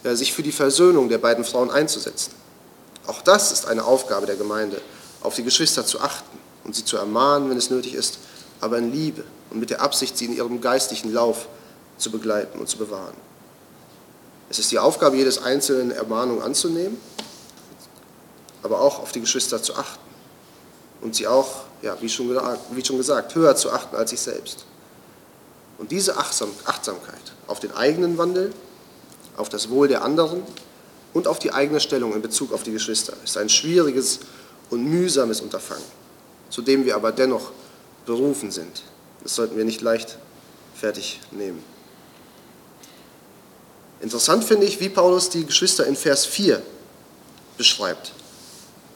sich 0.03 0.34
für 0.34 0.44
die 0.44 0.51
Versöhnung 0.51 1.10
der 1.10 1.18
beiden 1.18 1.44
Frauen 1.44 1.72
einzusetzen. 1.72 2.32
Auch 3.08 3.22
das 3.22 3.51
ist 3.51 3.65
eine 3.68 3.84
Aufgabe 3.84 4.25
der 4.25 4.36
Gemeinde, 4.36 4.82
auf 5.22 5.36
die 5.36 5.44
Geschwister 5.44 5.86
zu 5.86 6.00
achten 6.00 6.38
und 6.63 6.75
sie 6.75 6.86
zu 6.86 6.98
ermahnen, 6.98 7.50
wenn 7.50 7.58
es 7.58 7.70
nötig 7.70 7.96
ist, 7.96 8.20
aber 8.62 8.77
in 8.77 8.94
Liebe 8.94 9.24
und 9.50 9.60
mit 9.60 9.70
der 9.70 9.82
Absicht, 9.82 10.18
sie 10.18 10.25
in 10.25 10.36
ihrem 10.36 10.62
geistlichen 10.62 11.12
Lauf 11.12 11.48
zu 11.98 12.12
begleiten 12.12 12.60
und 12.60 12.70
zu 12.70 12.77
bewahren. 12.77 13.15
Es 14.50 14.60
ist 14.60 14.72
die 14.72 14.79
Aufgabe 14.79 15.18
jedes 15.18 15.41
Einzelnen, 15.44 15.91
Ermahnung 15.91 16.41
anzunehmen, 16.41 16.98
aber 18.63 18.82
auch 18.82 19.00
auf 19.00 19.12
die 19.12 19.22
Geschwister 19.22 19.62
zu 19.62 19.75
achten 19.75 20.03
und 21.01 21.15
sie 21.15 21.27
auch, 21.27 21.63
ja, 21.82 21.98
wie 22.01 22.10
schon, 22.10 22.29
wie 22.72 22.86
schon 22.86 22.98
gesagt, 22.98 23.36
höher 23.36 23.56
zu 23.56 23.72
achten 23.72 23.96
als 23.96 24.12
sich 24.12 24.20
selbst. 24.20 24.65
Und 25.80 25.92
diese 25.92 26.18
Achtsamkeit 26.18 27.34
auf 27.48 27.60
den 27.60 27.72
eigenen 27.72 28.18
Wandel, 28.18 28.54
auf 29.38 29.50
das 29.50 29.70
Wohl 29.70 29.88
der 29.88 30.04
anderen 30.04 30.44
und 31.14 31.28
auf 31.28 31.40
die 31.40 31.52
eigene 31.52 31.80
Stellung 31.80 32.14
in 32.14 32.22
Bezug 32.22 32.54
auf 32.54 32.62
die 32.62 32.74
Geschwister 32.74 33.14
ist 33.24 33.38
ein 33.38 33.50
schwieriges 33.50 34.20
und 34.70 34.84
mühsames 34.84 35.42
Unterfangen 35.42 36.00
zu 36.50 36.62
dem 36.62 36.86
wir 36.86 36.96
aber 36.96 37.12
dennoch 37.12 37.52
berufen 38.06 38.52
sind. 38.52 38.84
Das 39.24 39.36
sollten 39.36 39.58
wir 39.58 39.66
nicht 39.66 39.82
leicht 39.82 40.18
fertig 40.76 41.20
nehmen. 41.32 41.64
Interessant 44.02 44.44
finde 44.44 44.66
ich, 44.66 44.80
wie 44.80 44.90
Paulus 44.90 45.30
die 45.30 45.46
Geschwister 45.46 45.86
in 45.86 45.96
Vers 45.96 46.26
4 46.26 46.62
beschreibt, 47.58 48.14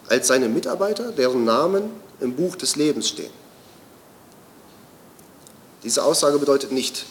als 0.08 0.28
seine 0.28 0.48
Mitarbeiter, 0.48 1.12
deren 1.12 1.44
Namen 1.44 1.90
im 2.22 2.36
Buch 2.36 2.56
des 2.56 2.76
Lebens 2.78 3.10
stehen. 3.10 3.32
Diese 5.84 6.04
Aussage 6.04 6.38
bedeutet 6.38 6.72
nicht, 6.72 7.06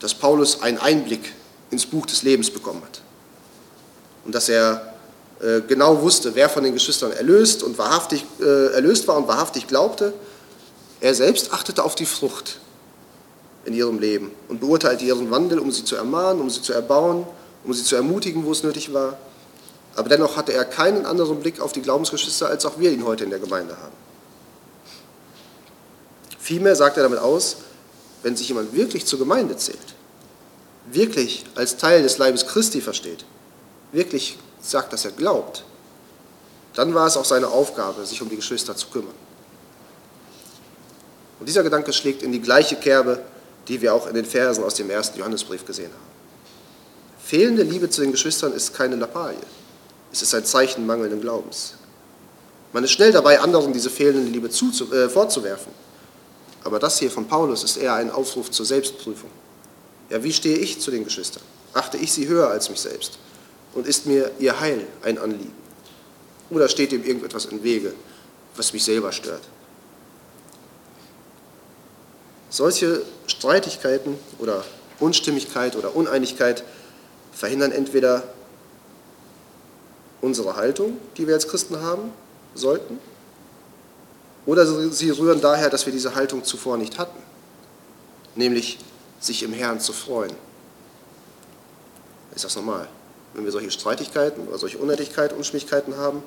dass 0.00 0.14
Paulus 0.14 0.62
einen 0.62 0.78
Einblick 0.78 1.34
ins 1.70 1.86
Buch 1.86 2.06
des 2.06 2.22
Lebens 2.22 2.50
bekommen 2.50 2.82
hat 2.82 3.00
und 4.24 4.34
dass 4.34 4.48
er 4.48 4.94
äh, 5.40 5.60
genau 5.66 6.02
wusste, 6.02 6.34
wer 6.34 6.48
von 6.48 6.64
den 6.64 6.74
Geschwistern 6.74 7.12
erlöst 7.12 7.62
und 7.62 7.78
wahrhaftig 7.78 8.24
äh, 8.40 8.72
erlöst 8.72 9.08
war 9.08 9.16
und 9.16 9.28
wahrhaftig 9.28 9.66
glaubte. 9.66 10.12
Er 11.00 11.14
selbst 11.14 11.52
achtete 11.52 11.84
auf 11.84 11.94
die 11.94 12.06
Frucht 12.06 12.58
in 13.64 13.74
ihrem 13.74 13.98
Leben 13.98 14.32
und 14.48 14.60
beurteilte 14.60 15.04
ihren 15.04 15.30
Wandel, 15.30 15.58
um 15.58 15.70
sie 15.70 15.84
zu 15.84 15.96
ermahnen, 15.96 16.40
um 16.40 16.50
sie 16.50 16.62
zu 16.62 16.72
erbauen, 16.72 17.26
um 17.64 17.72
sie 17.72 17.84
zu 17.84 17.96
ermutigen, 17.96 18.44
wo 18.44 18.52
es 18.52 18.62
nötig 18.62 18.92
war. 18.92 19.16
Aber 19.94 20.08
dennoch 20.08 20.36
hatte 20.36 20.52
er 20.52 20.64
keinen 20.64 21.06
anderen 21.06 21.40
Blick 21.40 21.60
auf 21.60 21.72
die 21.72 21.82
Glaubensgeschwister, 21.82 22.48
als 22.48 22.64
auch 22.66 22.78
wir 22.78 22.90
ihn 22.90 23.04
heute 23.04 23.24
in 23.24 23.30
der 23.30 23.38
Gemeinde 23.38 23.76
haben. 23.76 23.94
Vielmehr 26.38 26.76
sagt 26.76 26.96
er 26.96 27.02
damit 27.02 27.18
aus, 27.18 27.58
wenn 28.22 28.36
sich 28.36 28.48
jemand 28.48 28.74
wirklich 28.74 29.06
zur 29.06 29.18
Gemeinde 29.18 29.56
zählt, 29.56 29.78
wirklich 30.90 31.44
als 31.54 31.76
Teil 31.76 32.02
des 32.02 32.18
Leibes 32.18 32.46
Christi 32.46 32.80
versteht, 32.80 33.24
wirklich 33.92 34.38
sagt, 34.60 34.92
dass 34.92 35.04
er 35.04 35.12
glaubt, 35.12 35.64
dann 36.74 36.94
war 36.94 37.06
es 37.06 37.16
auch 37.16 37.24
seine 37.24 37.48
Aufgabe, 37.48 38.04
sich 38.06 38.20
um 38.22 38.28
die 38.28 38.36
Geschwister 38.36 38.76
zu 38.76 38.88
kümmern. 38.88 39.14
Und 41.40 41.48
dieser 41.48 41.62
Gedanke 41.62 41.92
schlägt 41.92 42.22
in 42.22 42.32
die 42.32 42.40
gleiche 42.40 42.76
Kerbe, 42.76 43.22
die 43.68 43.80
wir 43.80 43.94
auch 43.94 44.06
in 44.06 44.14
den 44.14 44.24
Versen 44.24 44.64
aus 44.64 44.74
dem 44.74 44.90
ersten 44.90 45.18
Johannesbrief 45.18 45.64
gesehen 45.64 45.90
haben. 45.92 46.08
Fehlende 47.24 47.62
Liebe 47.62 47.90
zu 47.90 48.00
den 48.00 48.12
Geschwistern 48.12 48.52
ist 48.52 48.74
keine 48.74 48.96
Lappalie. 48.96 49.38
Es 50.10 50.22
ist 50.22 50.34
ein 50.34 50.44
Zeichen 50.44 50.86
mangelnden 50.86 51.20
Glaubens. 51.20 51.74
Man 52.72 52.84
ist 52.84 52.92
schnell 52.92 53.12
dabei, 53.12 53.40
anderen 53.40 53.72
diese 53.72 53.90
fehlende 53.90 54.30
Liebe 54.30 54.50
zuzu, 54.50 54.92
äh, 54.92 55.08
vorzuwerfen. 55.08 55.72
Aber 56.64 56.78
das 56.78 56.98
hier 56.98 57.10
von 57.10 57.26
Paulus 57.26 57.64
ist 57.64 57.76
eher 57.76 57.94
ein 57.94 58.10
Aufruf 58.10 58.50
zur 58.50 58.66
Selbstprüfung. 58.66 59.30
Ja, 60.10 60.22
wie 60.22 60.32
stehe 60.32 60.56
ich 60.56 60.80
zu 60.80 60.90
den 60.90 61.04
Geschwistern? 61.04 61.42
Achte 61.74 61.96
ich 61.96 62.12
sie 62.12 62.26
höher 62.28 62.48
als 62.48 62.70
mich 62.70 62.80
selbst? 62.80 63.18
und 63.74 63.86
ist 63.86 64.06
mir 64.06 64.30
ihr 64.38 64.58
Heil 64.60 64.86
ein 65.02 65.18
Anliegen? 65.18 65.54
Oder 66.50 66.68
steht 66.68 66.92
ihm 66.92 67.04
irgendetwas 67.04 67.44
im 67.46 67.62
Wege, 67.62 67.92
was 68.56 68.72
mich 68.72 68.84
selber 68.84 69.12
stört? 69.12 69.42
Solche 72.50 73.02
Streitigkeiten 73.26 74.18
oder 74.38 74.64
Unstimmigkeit 74.98 75.76
oder 75.76 75.94
Uneinigkeit 75.94 76.64
verhindern 77.32 77.72
entweder 77.72 78.24
unsere 80.22 80.56
Haltung, 80.56 80.96
die 81.16 81.26
wir 81.26 81.34
als 81.34 81.46
Christen 81.46 81.80
haben 81.80 82.10
sollten, 82.54 82.98
oder 84.48 84.66
sie 84.66 85.10
rühren 85.10 85.40
daher, 85.40 85.70
dass 85.70 85.86
wir 85.86 85.92
diese 85.92 86.14
Haltung 86.14 86.42
zuvor 86.42 86.76
nicht 86.76 86.98
hatten, 86.98 87.18
nämlich 88.34 88.78
sich 89.20 89.42
im 89.42 89.52
Herrn 89.52 89.78
zu 89.78 89.92
freuen. 89.92 90.32
Ist 92.34 92.44
das 92.44 92.56
normal? 92.56 92.88
wenn 93.34 93.44
wir 93.44 93.52
solche 93.52 93.70
Streitigkeiten 93.70 94.48
oder 94.48 94.58
solche 94.58 94.78
Unnötigkeiten, 94.78 95.36
Unschmichkeiten 95.36 95.96
haben, 95.96 96.22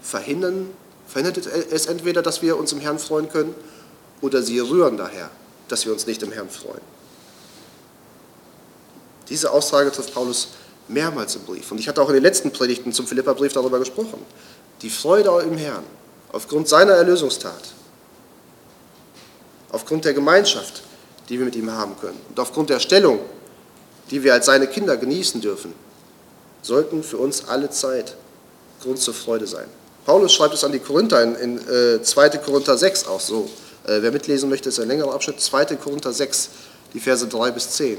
verhindern, 0.00 0.70
verhindert 1.06 1.46
es 1.46 1.86
entweder, 1.86 2.22
dass 2.22 2.42
wir 2.42 2.56
uns 2.56 2.72
im 2.72 2.80
Herrn 2.80 2.98
freuen 2.98 3.28
können, 3.28 3.54
oder 4.20 4.42
sie 4.42 4.58
rühren 4.60 4.96
daher, 4.96 5.30
dass 5.68 5.84
wir 5.84 5.92
uns 5.92 6.06
nicht 6.06 6.22
im 6.22 6.32
Herrn 6.32 6.48
freuen. 6.48 6.80
Diese 9.28 9.50
Aussage 9.50 9.90
trifft 9.92 10.14
Paulus 10.14 10.48
mehrmals 10.88 11.36
im 11.36 11.42
Brief. 11.42 11.70
Und 11.70 11.78
ich 11.78 11.88
hatte 11.88 12.00
auch 12.00 12.08
in 12.08 12.14
den 12.14 12.22
letzten 12.22 12.50
Predigten 12.50 12.92
zum 12.92 13.06
Philipperbrief 13.06 13.52
darüber 13.52 13.78
gesprochen. 13.78 14.24
Die 14.82 14.90
Freude 14.90 15.30
im 15.42 15.58
Herrn, 15.58 15.84
aufgrund 16.34 16.68
seiner 16.68 16.94
Erlösungstat, 16.94 17.62
aufgrund 19.70 20.04
der 20.04 20.14
Gemeinschaft, 20.14 20.82
die 21.28 21.38
wir 21.38 21.44
mit 21.44 21.54
ihm 21.54 21.70
haben 21.70 21.96
können 22.00 22.20
und 22.28 22.38
aufgrund 22.40 22.70
der 22.70 22.80
Stellung, 22.80 23.20
die 24.10 24.22
wir 24.22 24.34
als 24.34 24.46
seine 24.46 24.66
Kinder 24.66 24.96
genießen 24.96 25.40
dürfen, 25.40 25.72
sollten 26.60 27.02
für 27.02 27.18
uns 27.18 27.48
alle 27.48 27.70
Zeit 27.70 28.16
Grund 28.82 28.98
zur 28.98 29.14
Freude 29.14 29.46
sein. 29.46 29.66
Paulus 30.04 30.34
schreibt 30.34 30.54
es 30.54 30.64
an 30.64 30.72
die 30.72 30.80
Korinther 30.80 31.22
in, 31.22 31.36
in 31.36 31.68
äh, 31.68 32.02
2. 32.02 32.30
Korinther 32.38 32.76
6 32.76 33.06
auch 33.06 33.20
so. 33.20 33.48
Äh, 33.86 34.02
wer 34.02 34.10
mitlesen 34.10 34.50
möchte, 34.50 34.68
ist 34.68 34.80
ein 34.80 34.88
längerer 34.88 35.14
Abschnitt, 35.14 35.40
2. 35.40 35.76
Korinther 35.76 36.12
6, 36.12 36.50
die 36.92 37.00
Verse 37.00 37.26
3 37.26 37.52
bis 37.52 37.70
10. 37.70 37.98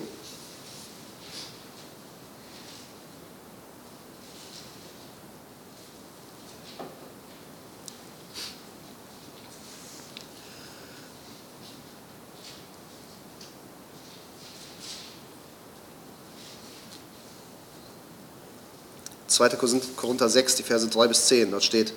2. 19.35 19.49
Korinther 19.95 20.29
6, 20.29 20.55
die 20.55 20.63
Verse 20.63 20.87
3 20.87 21.07
bis 21.07 21.27
10. 21.27 21.51
Dort 21.51 21.63
steht, 21.63 21.93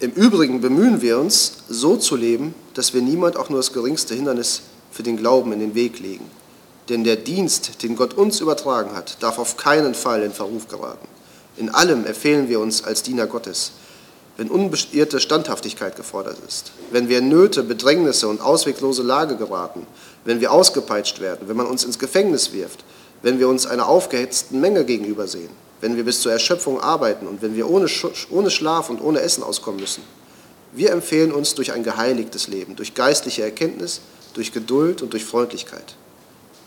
im 0.00 0.12
Übrigen 0.12 0.60
bemühen 0.60 1.00
wir 1.00 1.18
uns, 1.18 1.54
so 1.68 1.96
zu 1.96 2.14
leben, 2.14 2.54
dass 2.74 2.94
wir 2.94 3.02
niemand 3.02 3.36
auch 3.36 3.48
nur 3.48 3.58
das 3.58 3.72
geringste 3.72 4.14
Hindernis 4.14 4.62
für 4.92 5.02
den 5.02 5.16
Glauben 5.16 5.52
in 5.52 5.60
den 5.60 5.74
Weg 5.74 5.98
legen. 5.98 6.30
Denn 6.88 7.04
der 7.04 7.16
Dienst, 7.16 7.82
den 7.82 7.96
Gott 7.96 8.14
uns 8.14 8.40
übertragen 8.40 8.94
hat, 8.94 9.22
darf 9.22 9.38
auf 9.38 9.56
keinen 9.56 9.94
Fall 9.94 10.22
in 10.22 10.32
Verruf 10.32 10.68
geraten. 10.68 11.08
In 11.56 11.70
allem 11.70 12.06
empfehlen 12.06 12.48
wir 12.48 12.60
uns 12.60 12.84
als 12.84 13.02
Diener 13.02 13.26
Gottes, 13.26 13.72
wenn 14.36 14.48
unbeirrte 14.48 15.18
Standhaftigkeit 15.18 15.96
gefordert 15.96 16.36
ist, 16.46 16.70
wenn 16.92 17.08
wir 17.08 17.18
in 17.18 17.28
Nöte, 17.28 17.64
Bedrängnisse 17.64 18.28
und 18.28 18.40
ausweglose 18.40 19.02
Lage 19.02 19.36
geraten, 19.36 19.84
wenn 20.24 20.40
wir 20.40 20.52
ausgepeitscht 20.52 21.20
werden, 21.20 21.48
wenn 21.48 21.56
man 21.56 21.66
uns 21.66 21.82
ins 21.82 21.98
Gefängnis 21.98 22.52
wirft, 22.52 22.84
wenn 23.22 23.38
wir 23.38 23.48
uns 23.48 23.66
einer 23.66 23.88
aufgehetzten 23.88 24.60
Menge 24.60 24.84
gegenübersehen 24.84 25.50
wenn 25.80 25.96
wir 25.96 26.04
bis 26.04 26.20
zur 26.20 26.32
Erschöpfung 26.32 26.80
arbeiten 26.80 27.26
und 27.26 27.42
wenn 27.42 27.54
wir 27.54 27.68
ohne, 27.68 27.86
ohne 28.30 28.50
Schlaf 28.50 28.90
und 28.90 29.00
ohne 29.00 29.20
Essen 29.20 29.42
auskommen 29.42 29.80
müssen. 29.80 30.02
Wir 30.72 30.90
empfehlen 30.90 31.32
uns 31.32 31.54
durch 31.54 31.72
ein 31.72 31.82
geheiligtes 31.82 32.48
Leben, 32.48 32.76
durch 32.76 32.94
geistliche 32.94 33.42
Erkenntnis, 33.42 34.00
durch 34.34 34.52
Geduld 34.52 35.02
und 35.02 35.12
durch 35.12 35.24
Freundlichkeit. 35.24 35.96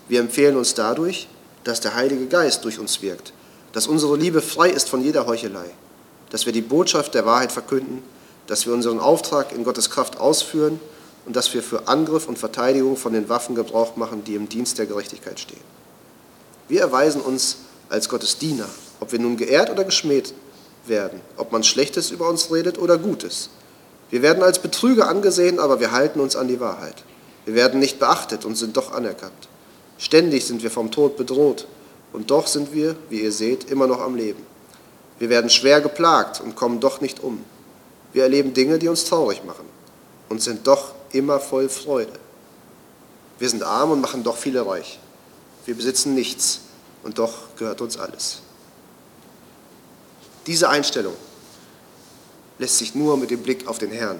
Wir 0.07 0.19
empfehlen 0.19 0.57
uns 0.57 0.73
dadurch, 0.73 1.27
dass 1.63 1.81
der 1.81 1.95
Heilige 1.95 2.25
Geist 2.27 2.65
durch 2.65 2.79
uns 2.79 3.01
wirkt, 3.01 3.33
dass 3.73 3.87
unsere 3.87 4.17
Liebe 4.17 4.41
frei 4.41 4.69
ist 4.69 4.89
von 4.89 5.03
jeder 5.03 5.27
Heuchelei, 5.27 5.69
dass 6.31 6.45
wir 6.45 6.53
die 6.53 6.61
Botschaft 6.61 7.13
der 7.13 7.25
Wahrheit 7.25 7.51
verkünden, 7.51 8.01
dass 8.47 8.65
wir 8.65 8.73
unseren 8.73 8.99
Auftrag 8.99 9.53
in 9.53 9.63
Gottes 9.63 9.89
Kraft 9.89 10.19
ausführen 10.19 10.79
und 11.25 11.35
dass 11.35 11.53
wir 11.53 11.61
für 11.61 11.87
Angriff 11.87 12.27
und 12.27 12.39
Verteidigung 12.39 12.97
von 12.97 13.13
den 13.13 13.29
Waffen 13.29 13.55
Gebrauch 13.55 13.95
machen, 13.95 14.23
die 14.23 14.35
im 14.35 14.49
Dienst 14.49 14.79
der 14.79 14.87
Gerechtigkeit 14.87 15.39
stehen. 15.39 15.80
Wir 16.71 16.79
erweisen 16.79 17.19
uns 17.21 17.57
als 17.89 18.07
Gottes 18.07 18.37
Diener 18.37 18.69
ob 19.01 19.11
wir 19.11 19.19
nun 19.19 19.35
geehrt 19.35 19.69
oder 19.69 19.83
geschmäht 19.83 20.33
werden, 20.85 21.19
ob 21.35 21.51
man 21.51 21.63
Schlechtes 21.63 22.11
über 22.11 22.29
uns 22.29 22.51
redet 22.51 22.77
oder 22.77 22.97
Gutes. 22.97 23.49
Wir 24.09 24.21
werden 24.21 24.43
als 24.43 24.59
Betrüger 24.59 25.07
angesehen, 25.07 25.59
aber 25.59 25.79
wir 25.79 25.91
halten 25.91 26.19
uns 26.21 26.35
an 26.35 26.47
die 26.47 26.59
Wahrheit. 26.59 27.03
Wir 27.45 27.55
werden 27.55 27.79
nicht 27.79 27.99
beachtet 27.99 28.45
und 28.45 28.55
sind 28.55 28.77
doch 28.77 28.93
anerkannt. 28.93 29.49
Ständig 29.97 30.45
sind 30.45 30.63
wir 30.63 30.71
vom 30.71 30.91
Tod 30.91 31.17
bedroht 31.17 31.67
und 32.13 32.31
doch 32.31 32.47
sind 32.47 32.73
wir, 32.73 32.95
wie 33.09 33.21
ihr 33.21 33.31
seht, 33.31 33.69
immer 33.69 33.87
noch 33.87 33.99
am 33.99 34.15
Leben. 34.15 34.45
Wir 35.17 35.29
werden 35.29 35.49
schwer 35.49 35.81
geplagt 35.81 36.41
und 36.41 36.55
kommen 36.55 36.79
doch 36.79 37.01
nicht 37.01 37.21
um. 37.21 37.43
Wir 38.13 38.23
erleben 38.23 38.53
Dinge, 38.53 38.77
die 38.77 38.87
uns 38.87 39.05
traurig 39.05 39.43
machen 39.45 39.65
und 40.29 40.41
sind 40.41 40.67
doch 40.67 40.93
immer 41.11 41.39
voll 41.39 41.69
Freude. 41.69 42.13
Wir 43.39 43.49
sind 43.49 43.63
arm 43.63 43.91
und 43.91 44.01
machen 44.01 44.23
doch 44.23 44.37
viele 44.37 44.65
reich. 44.65 44.99
Wir 45.71 45.77
besitzen 45.77 46.15
nichts 46.15 46.59
und 47.01 47.17
doch 47.17 47.55
gehört 47.55 47.79
uns 47.79 47.95
alles. 47.95 48.41
Diese 50.45 50.67
Einstellung 50.67 51.13
lässt 52.59 52.77
sich 52.77 52.93
nur 52.93 53.15
mit 53.15 53.31
dem 53.31 53.41
Blick 53.41 53.65
auf 53.69 53.77
den 53.77 53.89
Herrn 53.89 54.19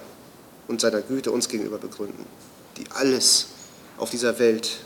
und 0.70 0.80
seiner 0.80 1.02
Güte 1.02 1.30
uns 1.30 1.50
gegenüber 1.50 1.78
begründen, 1.78 2.26
die 2.78 2.86
alles 2.92 3.48
auf 3.98 4.10
dieser 4.10 4.40
Welt 4.40 4.78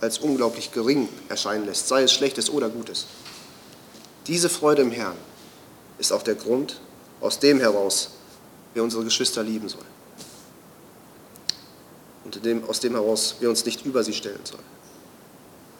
als 0.00 0.18
unglaublich 0.18 0.72
gering 0.72 1.08
erscheinen 1.28 1.66
lässt, 1.66 1.86
sei 1.86 2.02
es 2.02 2.12
Schlechtes 2.12 2.50
oder 2.50 2.68
Gutes. 2.70 3.06
Diese 4.26 4.48
Freude 4.48 4.82
im 4.82 4.90
Herrn 4.90 5.16
ist 6.00 6.12
auch 6.12 6.24
der 6.24 6.34
Grund, 6.34 6.80
aus 7.20 7.38
dem 7.38 7.60
heraus 7.60 8.10
wir 8.74 8.82
unsere 8.82 9.04
Geschwister 9.04 9.44
lieben 9.44 9.68
sollen. 9.68 9.86
Und 12.24 12.68
aus 12.68 12.80
dem 12.80 12.94
heraus 12.94 13.36
wir 13.38 13.48
uns 13.48 13.64
nicht 13.64 13.86
über 13.86 14.02
sie 14.02 14.12
stellen 14.12 14.40
sollen. 14.42 14.77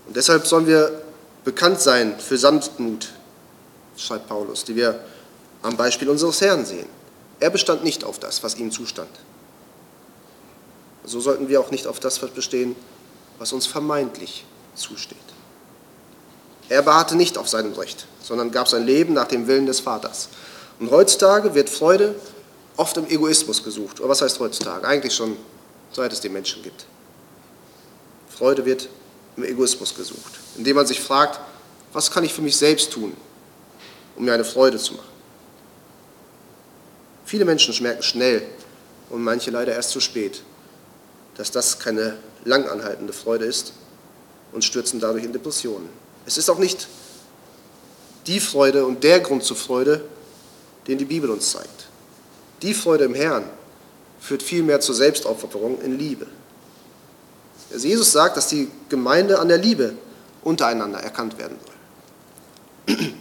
Und 0.09 0.17
deshalb 0.17 0.47
sollen 0.47 0.67
wir 0.67 1.03
bekannt 1.45 1.81
sein 1.81 2.19
für 2.19 2.39
Sanftmut, 2.39 3.11
schreibt 3.97 4.27
Paulus, 4.27 4.65
die 4.65 4.75
wir 4.75 4.99
am 5.63 5.77
Beispiel 5.77 6.09
unseres 6.09 6.41
Herrn 6.41 6.65
sehen. 6.65 6.89
Er 7.41 7.51
bestand 7.51 7.85
nicht 7.85 8.05
auf 8.05 8.19
das, 8.19 8.43
was 8.43 8.57
ihm 8.57 8.73
zustand. 8.73 9.11
So 11.05 11.21
sollten 11.21 11.49
wir 11.49 11.61
auch 11.61 11.71
nicht 11.71 11.87
auf 11.87 12.01
das 12.01 12.19
bestehen, 12.19 12.75
was 13.39 13.53
uns 13.53 13.67
vermeintlich 13.67 14.45
zusteht. 14.75 15.17
Er 16.69 16.83
beharrte 16.83 17.17
nicht 17.17 17.39
auf 17.39 17.49
seinem 17.49 17.73
Recht, 17.75 18.07
sondern 18.23 18.51
gab 18.51 18.69
sein 18.69 18.85
Leben 18.85 19.15
nach 19.15 19.29
dem 19.29 19.47
Willen 19.47 19.67
des 19.67 19.81
Vaters. 19.81 20.29
Und 20.81 20.91
heutzutage 20.91 21.55
wird 21.55 21.71
Freude 21.71 22.15
oft 22.77 22.97
im 22.97 23.07
Egoismus 23.07 23.63
gesucht. 23.63 24.01
Oder 24.01 24.09
was 24.09 24.23
heißt 24.23 24.41
heutzutage? 24.41 24.87
Eigentlich 24.87 25.15
schon 25.15 25.37
seit 25.93 26.13
es 26.13 26.21
den 26.21 26.33
Menschen 26.33 26.63
gibt. 26.63 26.87
Freude 28.29 28.65
wird 28.65 28.89
im 29.39 29.45
Egoismus 29.45 29.95
gesucht, 29.95 30.41
indem 30.57 30.77
man 30.77 30.87
sich 30.87 31.01
fragt, 31.01 31.41
was 31.93 32.11
kann 32.11 32.25
ich 32.25 32.35
für 32.35 32.43
mich 32.43 32.57
selbst 32.57 32.93
tun, 32.93 33.17
um 34.17 34.25
mir 34.25 34.35
eine 34.35 34.45
Freude 34.45 34.79
zu 34.79 34.95
machen. 34.95 35.09
Viele 37.25 37.45
Menschen 37.45 37.75
merken 37.83 38.03
schnell 38.03 38.43
und 39.11 39.23
manche 39.23 39.51
leider 39.51 39.73
erst 39.73 39.91
zu 39.91 40.01
spät, 40.01 40.43
dass 41.37 41.51
das 41.51 41.79
keine 41.79 42.17
langanhaltende 42.45 43.13
Freude 43.13 43.45
ist 43.45 43.73
und 44.53 44.65
stürzen 44.65 44.99
dadurch 44.99 45.25
in 45.25 45.33
Depressionen. 45.33 45.89
Es 46.27 46.37
ist 46.37 46.51
auch 46.51 46.59
nicht 46.59 46.89
die 48.27 48.41
Freude 48.41 48.85
und 48.85 49.05
der 49.05 49.21
Grund 49.21 49.45
zur 49.45 49.57
Freude, 49.57 50.05
den 50.87 50.99
die 50.99 51.05
Bibel 51.05 51.31
uns 51.31 51.53
zeigt. 51.53 51.87
Die 52.63 52.75
Freude 52.75 53.05
im 53.05 53.15
Herrn 53.15 53.45
führt 54.21 54.43
vielmehr 54.43 54.81
zur 54.81 54.95
Selbstaufopferung 54.95 55.81
in 55.81 55.99
Liebe. 55.99 56.27
Also 57.73 57.87
Jesus 57.87 58.13
sagt, 58.13 58.37
dass 58.37 58.49
die 58.49 58.71
Gemeinde 58.89 59.39
an 59.39 59.49
der 59.49 59.59
Liebe 59.59 59.95
untereinander 60.43 61.01
erkannt 61.01 61.39
werden 61.39 61.59
soll. 62.87 62.97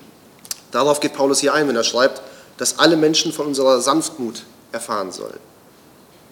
Darauf 0.72 1.00
geht 1.00 1.14
Paulus 1.14 1.40
hier 1.40 1.54
ein, 1.54 1.68
wenn 1.68 1.76
er 1.76 1.84
schreibt, 1.84 2.22
dass 2.58 2.80
alle 2.80 2.98
Menschen 2.98 3.34
von 3.34 3.48
unserer 3.48 3.82
Sanftmut 3.82 4.44
erfahren 4.72 5.12
sollen. 5.12 5.40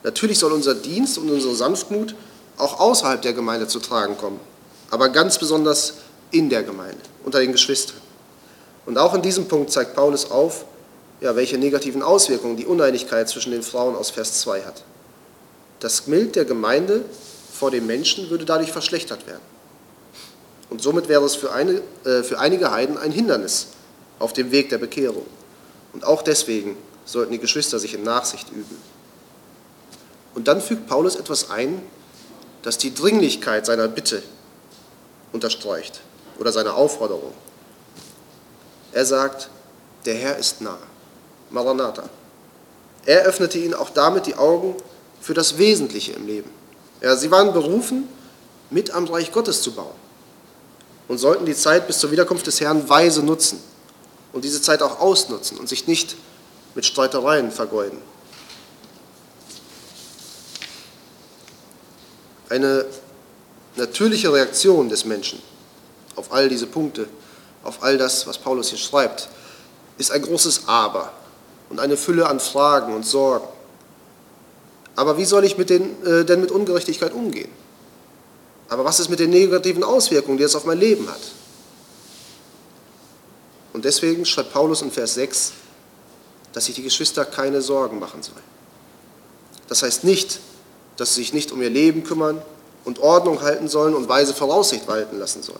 Natürlich 0.04 0.40
soll 0.40 0.52
unser 0.52 0.76
Dienst 0.76 1.18
und 1.18 1.30
unsere 1.30 1.56
Sanftmut 1.56 2.16
auch 2.58 2.80
außerhalb 2.80 3.22
der 3.22 3.34
Gemeinde 3.34 3.68
zu 3.68 3.80
tragen 3.80 4.18
kommen, 4.18 4.40
aber 4.92 5.10
ganz 5.10 5.38
besonders 5.38 5.96
in 6.32 6.50
der 6.50 6.64
Gemeinde, 6.64 7.02
unter 7.24 7.40
den 7.40 7.52
Geschwistern. 7.52 7.98
Und 8.86 8.98
auch 8.98 9.14
in 9.14 9.22
diesem 9.22 9.48
Punkt 9.48 9.72
zeigt 9.72 9.96
Paulus 9.96 10.30
auf, 10.32 10.66
ja, 11.22 11.36
welche 11.36 11.58
negativen 11.58 12.04
Auswirkungen 12.04 12.58
die 12.58 12.66
Uneinigkeit 12.66 13.28
zwischen 13.30 13.52
den 13.52 13.64
Frauen 13.64 13.96
aus 13.96 14.12
Vers 14.12 14.42
2 14.42 14.62
hat. 14.62 14.84
Das 15.80 16.02
Bild 16.02 16.36
der 16.36 16.46
Gemeinde 16.46 17.04
vor 17.58 17.72
den 17.72 17.88
Menschen 17.88 18.30
würde 18.30 18.46
dadurch 18.46 18.72
verschlechtert 18.72 19.26
werden. 19.28 19.42
Und 20.70 20.82
somit 20.82 21.08
wäre 21.08 21.24
es 21.24 21.36
für, 21.36 21.52
eine, 21.54 21.82
äh, 22.04 22.24
für 22.24 22.40
einige 22.40 22.72
Heiden 22.72 22.98
ein 22.98 23.12
Hindernis, 23.12 23.68
auf 24.20 24.34
dem 24.34 24.52
Weg 24.52 24.70
der 24.70 24.78
Bekehrung. 24.78 25.26
Und 25.94 26.04
auch 26.04 26.22
deswegen 26.22 26.78
sollten 27.06 27.32
die 27.32 27.40
Geschwister 27.40 27.80
sich 27.80 27.94
in 27.94 28.04
Nachsicht 28.04 28.50
üben. 28.52 28.78
Und 30.34 30.48
dann 30.48 30.60
fügt 30.60 30.88
Paulus 30.88 31.16
etwas 31.16 31.50
ein, 31.50 31.82
das 32.64 32.78
die 32.78 32.94
Dringlichkeit 32.94 33.66
seiner 33.66 33.88
Bitte 33.88 34.22
unterstreicht 35.32 36.02
oder 36.40 36.52
seiner 36.52 36.76
Aufforderung. 36.76 37.34
Er 38.92 39.06
sagt, 39.06 39.50
der 40.06 40.16
Herr 40.16 40.38
ist 40.38 40.62
nah. 40.62 40.78
Maranatha. 41.52 42.10
Er 43.06 43.22
öffnete 43.22 43.60
ihnen 43.60 43.76
auch 43.76 43.92
damit 43.92 44.26
die 44.26 44.36
Augen 44.36 44.76
für 45.22 45.34
das 45.34 45.58
Wesentliche 45.58 46.14
im 46.14 46.26
Leben. 46.26 46.50
Ja, 47.02 47.16
sie 47.16 47.30
waren 47.32 47.54
berufen, 47.54 48.08
mit 48.70 48.92
am 48.92 49.06
Reich 49.06 49.32
Gottes 49.32 49.62
zu 49.62 49.72
bauen 49.74 49.96
und 51.08 51.18
sollten 51.18 51.46
die 51.46 51.56
Zeit 51.56 51.88
bis 51.88 52.00
zur 52.00 52.12
Wiederkunft 52.12 52.48
des 52.48 52.60
Herrn 52.62 52.88
weise 52.90 53.24
nutzen 53.24 53.62
und 54.34 54.44
diese 54.44 54.62
Zeit 54.62 54.82
auch 54.82 55.00
ausnutzen 55.00 55.58
und 55.58 55.70
sich 55.70 55.88
nicht 55.88 56.16
mit 56.74 56.86
Streitereien 56.86 57.52
vergeuden. 57.52 58.00
Eine 62.50 62.86
natürliche 63.76 64.32
Reaktion 64.32 64.90
des 64.90 65.06
Menschen 65.06 65.42
auf 66.16 66.32
all 66.32 66.50
diese 66.50 66.68
Punkte, 66.68 67.08
auf 67.64 67.82
all 67.84 67.98
das, 67.98 68.28
was 68.28 68.38
Paulus 68.38 68.70
hier 68.70 68.78
schreibt, 68.78 69.30
ist 69.98 70.12
ein 70.12 70.22
großes 70.22 70.68
Aber 70.68 71.12
und 71.70 71.80
eine 71.80 71.98
Fülle 71.98 72.28
an 72.28 72.40
Fragen 72.40 72.94
und 72.94 73.06
Sorgen. 73.06 73.48
Aber 74.96 75.18
wie 75.18 75.26
soll 75.26 75.44
ich 75.44 75.58
mit 75.58 75.70
den, 75.70 76.04
äh, 76.06 76.24
denn 76.26 76.42
mit 76.42 76.52
Ungerechtigkeit 76.52 77.14
umgehen? 77.14 77.50
Aber 78.70 78.86
was 78.86 79.00
ist 79.00 79.10
mit 79.10 79.20
den 79.20 79.30
negativen 79.30 79.84
Auswirkungen, 79.84 80.38
die 80.38 80.44
es 80.44 80.56
auf 80.56 80.66
mein 80.66 80.80
Leben 80.80 81.08
hat? 81.10 81.22
Und 83.74 83.86
deswegen 83.86 84.26
schreibt 84.26 84.54
Paulus 84.54 84.82
in 84.82 84.92
Vers 84.92 85.16
6, 85.16 85.52
dass 86.54 86.66
sich 86.66 86.76
die 86.76 86.84
Geschwister 86.84 87.26
keine 87.26 87.62
Sorgen 87.62 88.00
machen 88.00 88.24
sollen. 88.24 88.56
Das 89.68 89.84
heißt 89.84 90.04
nicht, 90.04 90.40
dass 90.96 91.16
sie 91.16 91.22
sich 91.22 91.34
nicht 91.34 91.52
um 91.52 91.62
ihr 91.62 91.70
Leben 91.70 92.04
kümmern 92.04 92.42
und 92.86 93.00
Ordnung 93.00 93.42
halten 93.42 93.68
sollen 93.68 93.94
und 93.94 94.08
weise 94.08 94.34
Voraussicht 94.34 94.88
walten 94.88 95.20
lassen 95.20 95.44
sollen. 95.44 95.60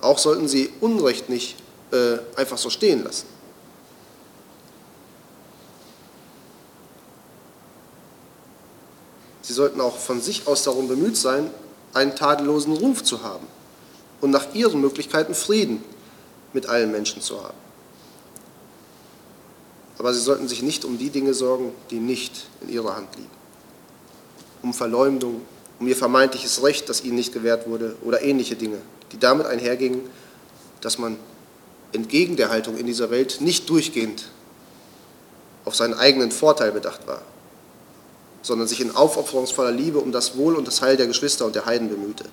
Auch 0.00 0.18
sollten 0.18 0.48
sie 0.48 0.72
Unrecht 0.80 1.28
nicht 1.28 1.56
äh, 1.92 2.18
einfach 2.36 2.58
so 2.58 2.70
stehen 2.70 3.04
lassen. 3.04 3.26
Sie 9.52 9.56
sollten 9.56 9.82
auch 9.82 9.98
von 9.98 10.22
sich 10.22 10.46
aus 10.46 10.62
darum 10.62 10.88
bemüht 10.88 11.14
sein, 11.14 11.50
einen 11.92 12.16
tadellosen 12.16 12.72
Ruf 12.72 13.04
zu 13.04 13.22
haben 13.22 13.46
und 14.22 14.30
nach 14.30 14.54
ihren 14.54 14.80
Möglichkeiten 14.80 15.34
Frieden 15.34 15.84
mit 16.54 16.70
allen 16.70 16.90
Menschen 16.90 17.20
zu 17.20 17.44
haben. 17.44 17.58
Aber 19.98 20.14
sie 20.14 20.20
sollten 20.20 20.48
sich 20.48 20.62
nicht 20.62 20.86
um 20.86 20.96
die 20.96 21.10
Dinge 21.10 21.34
sorgen, 21.34 21.74
die 21.90 21.98
nicht 21.98 22.46
in 22.62 22.70
ihrer 22.70 22.96
Hand 22.96 23.14
liegen. 23.14 23.28
Um 24.62 24.72
Verleumdung, 24.72 25.42
um 25.78 25.86
ihr 25.86 25.96
vermeintliches 25.96 26.62
Recht, 26.62 26.88
das 26.88 27.04
ihnen 27.04 27.16
nicht 27.16 27.34
gewährt 27.34 27.68
wurde, 27.68 27.96
oder 28.02 28.22
ähnliche 28.22 28.56
Dinge, 28.56 28.78
die 29.12 29.18
damit 29.18 29.46
einhergingen, 29.46 30.00
dass 30.80 30.96
man 30.96 31.18
entgegen 31.92 32.36
der 32.36 32.48
Haltung 32.48 32.78
in 32.78 32.86
dieser 32.86 33.10
Welt 33.10 33.42
nicht 33.42 33.68
durchgehend 33.68 34.30
auf 35.66 35.74
seinen 35.74 35.92
eigenen 35.92 36.30
Vorteil 36.30 36.72
bedacht 36.72 37.06
war, 37.06 37.20
sondern 38.42 38.68
sich 38.68 38.80
in 38.80 38.94
aufopferungsvoller 38.94 39.70
Liebe 39.70 39.98
um 39.98 40.12
das 40.12 40.36
Wohl 40.36 40.56
und 40.56 40.66
das 40.66 40.82
Heil 40.82 40.96
der 40.96 41.06
Geschwister 41.06 41.46
und 41.46 41.54
der 41.54 41.64
Heiden 41.66 41.88
bemühte. 41.88 42.24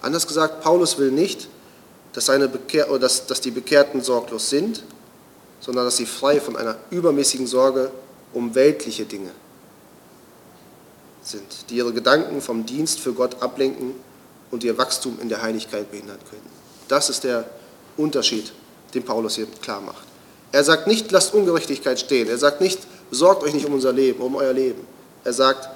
Anders 0.00 0.26
gesagt, 0.26 0.62
Paulus 0.62 0.98
will 0.98 1.10
nicht, 1.10 1.48
dass, 2.12 2.26
Bekehr 2.26 2.86
dass, 2.98 3.26
dass 3.26 3.40
die 3.40 3.50
Bekehrten 3.50 4.02
sorglos 4.02 4.50
sind, 4.50 4.82
sondern 5.60 5.84
dass 5.84 5.96
sie 5.96 6.06
frei 6.06 6.40
von 6.40 6.56
einer 6.56 6.76
übermäßigen 6.90 7.46
Sorge 7.46 7.90
um 8.32 8.54
weltliche 8.54 9.04
Dinge 9.04 9.30
sind, 11.22 11.70
die 11.70 11.76
ihre 11.76 11.92
Gedanken 11.92 12.40
vom 12.40 12.66
Dienst 12.66 13.00
für 13.00 13.14
Gott 13.14 13.42
ablenken 13.42 13.94
und 14.50 14.62
ihr 14.62 14.76
Wachstum 14.76 15.18
in 15.20 15.28
der 15.28 15.42
Heiligkeit 15.42 15.90
behindern 15.90 16.18
können. 16.28 16.50
Das 16.88 17.08
ist 17.08 17.24
der 17.24 17.48
Unterschied, 17.96 18.52
den 18.92 19.04
Paulus 19.04 19.36
hier 19.36 19.46
klar 19.62 19.80
macht. 19.80 20.06
Er 20.52 20.62
sagt 20.62 20.86
nicht, 20.86 21.10
lasst 21.10 21.34
Ungerechtigkeit 21.34 21.98
stehen. 21.98 22.28
Er 22.28 22.38
sagt 22.38 22.60
nicht, 22.60 22.78
sorgt 23.10 23.42
euch 23.42 23.54
nicht 23.54 23.66
um 23.66 23.72
unser 23.72 23.92
Leben, 23.92 24.20
um 24.20 24.36
euer 24.36 24.52
Leben. 24.52 24.86
Er 25.24 25.32
sagt, 25.32 25.68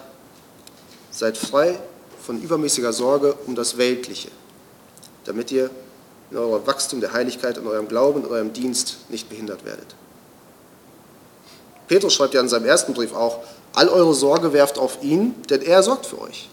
seid 1.11 1.37
frei 1.37 1.79
von 2.23 2.41
übermäßiger 2.41 2.93
Sorge 2.93 3.35
um 3.47 3.55
das 3.55 3.79
Weltliche, 3.79 4.31
damit 5.25 5.51
ihr 5.51 5.71
in 6.31 6.37
eurem 6.37 6.67
Wachstum 6.67 7.01
der 7.01 7.15
Heiligkeit, 7.15 7.57
in 7.57 7.67
eurem 7.67 7.89
Glauben, 7.89 8.25
in 8.25 8.31
eurem 8.31 8.53
Dienst 8.53 8.99
nicht 9.09 9.29
behindert 9.31 9.65
werdet. 9.65 9.95
Petrus 11.89 12.13
schreibt 12.13 12.35
ja 12.35 12.43
in 12.43 12.51
seinem 12.51 12.67
ersten 12.67 12.93
Brief 12.93 13.15
auch, 13.15 13.41
all 13.73 13.89
eure 13.89 14.13
Sorge 14.13 14.53
werft 14.53 14.79
auf 14.79 15.03
ihn, 15.03 15.35
denn 15.49 15.63
er 15.63 15.83
sorgt 15.83 16.05
für 16.05 16.21
euch. 16.21 16.51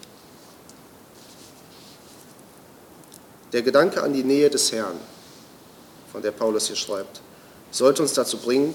Der 3.52 3.62
Gedanke 3.62 4.02
an 4.02 4.14
die 4.14 4.24
Nähe 4.24 4.48
des 4.48 4.72
Herrn, 4.72 4.96
von 6.10 6.22
der 6.22 6.30
Paulus 6.30 6.68
hier 6.68 6.76
schreibt, 6.76 7.20
sollte 7.70 8.00
uns 8.00 8.14
dazu 8.14 8.38
bringen, 8.38 8.74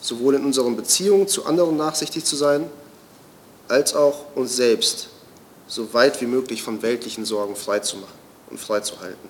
sowohl 0.00 0.34
in 0.34 0.44
unseren 0.44 0.76
Beziehungen 0.76 1.28
zu 1.28 1.46
anderen 1.46 1.76
nachsichtig 1.76 2.24
zu 2.24 2.34
sein, 2.34 2.68
als 3.70 3.94
auch 3.94 4.24
uns 4.34 4.56
selbst 4.56 5.08
so 5.66 5.94
weit 5.94 6.20
wie 6.20 6.26
möglich 6.26 6.62
von 6.62 6.82
weltlichen 6.82 7.24
Sorgen 7.24 7.56
freizumachen 7.56 8.18
und 8.50 8.58
freizuhalten. 8.58 9.28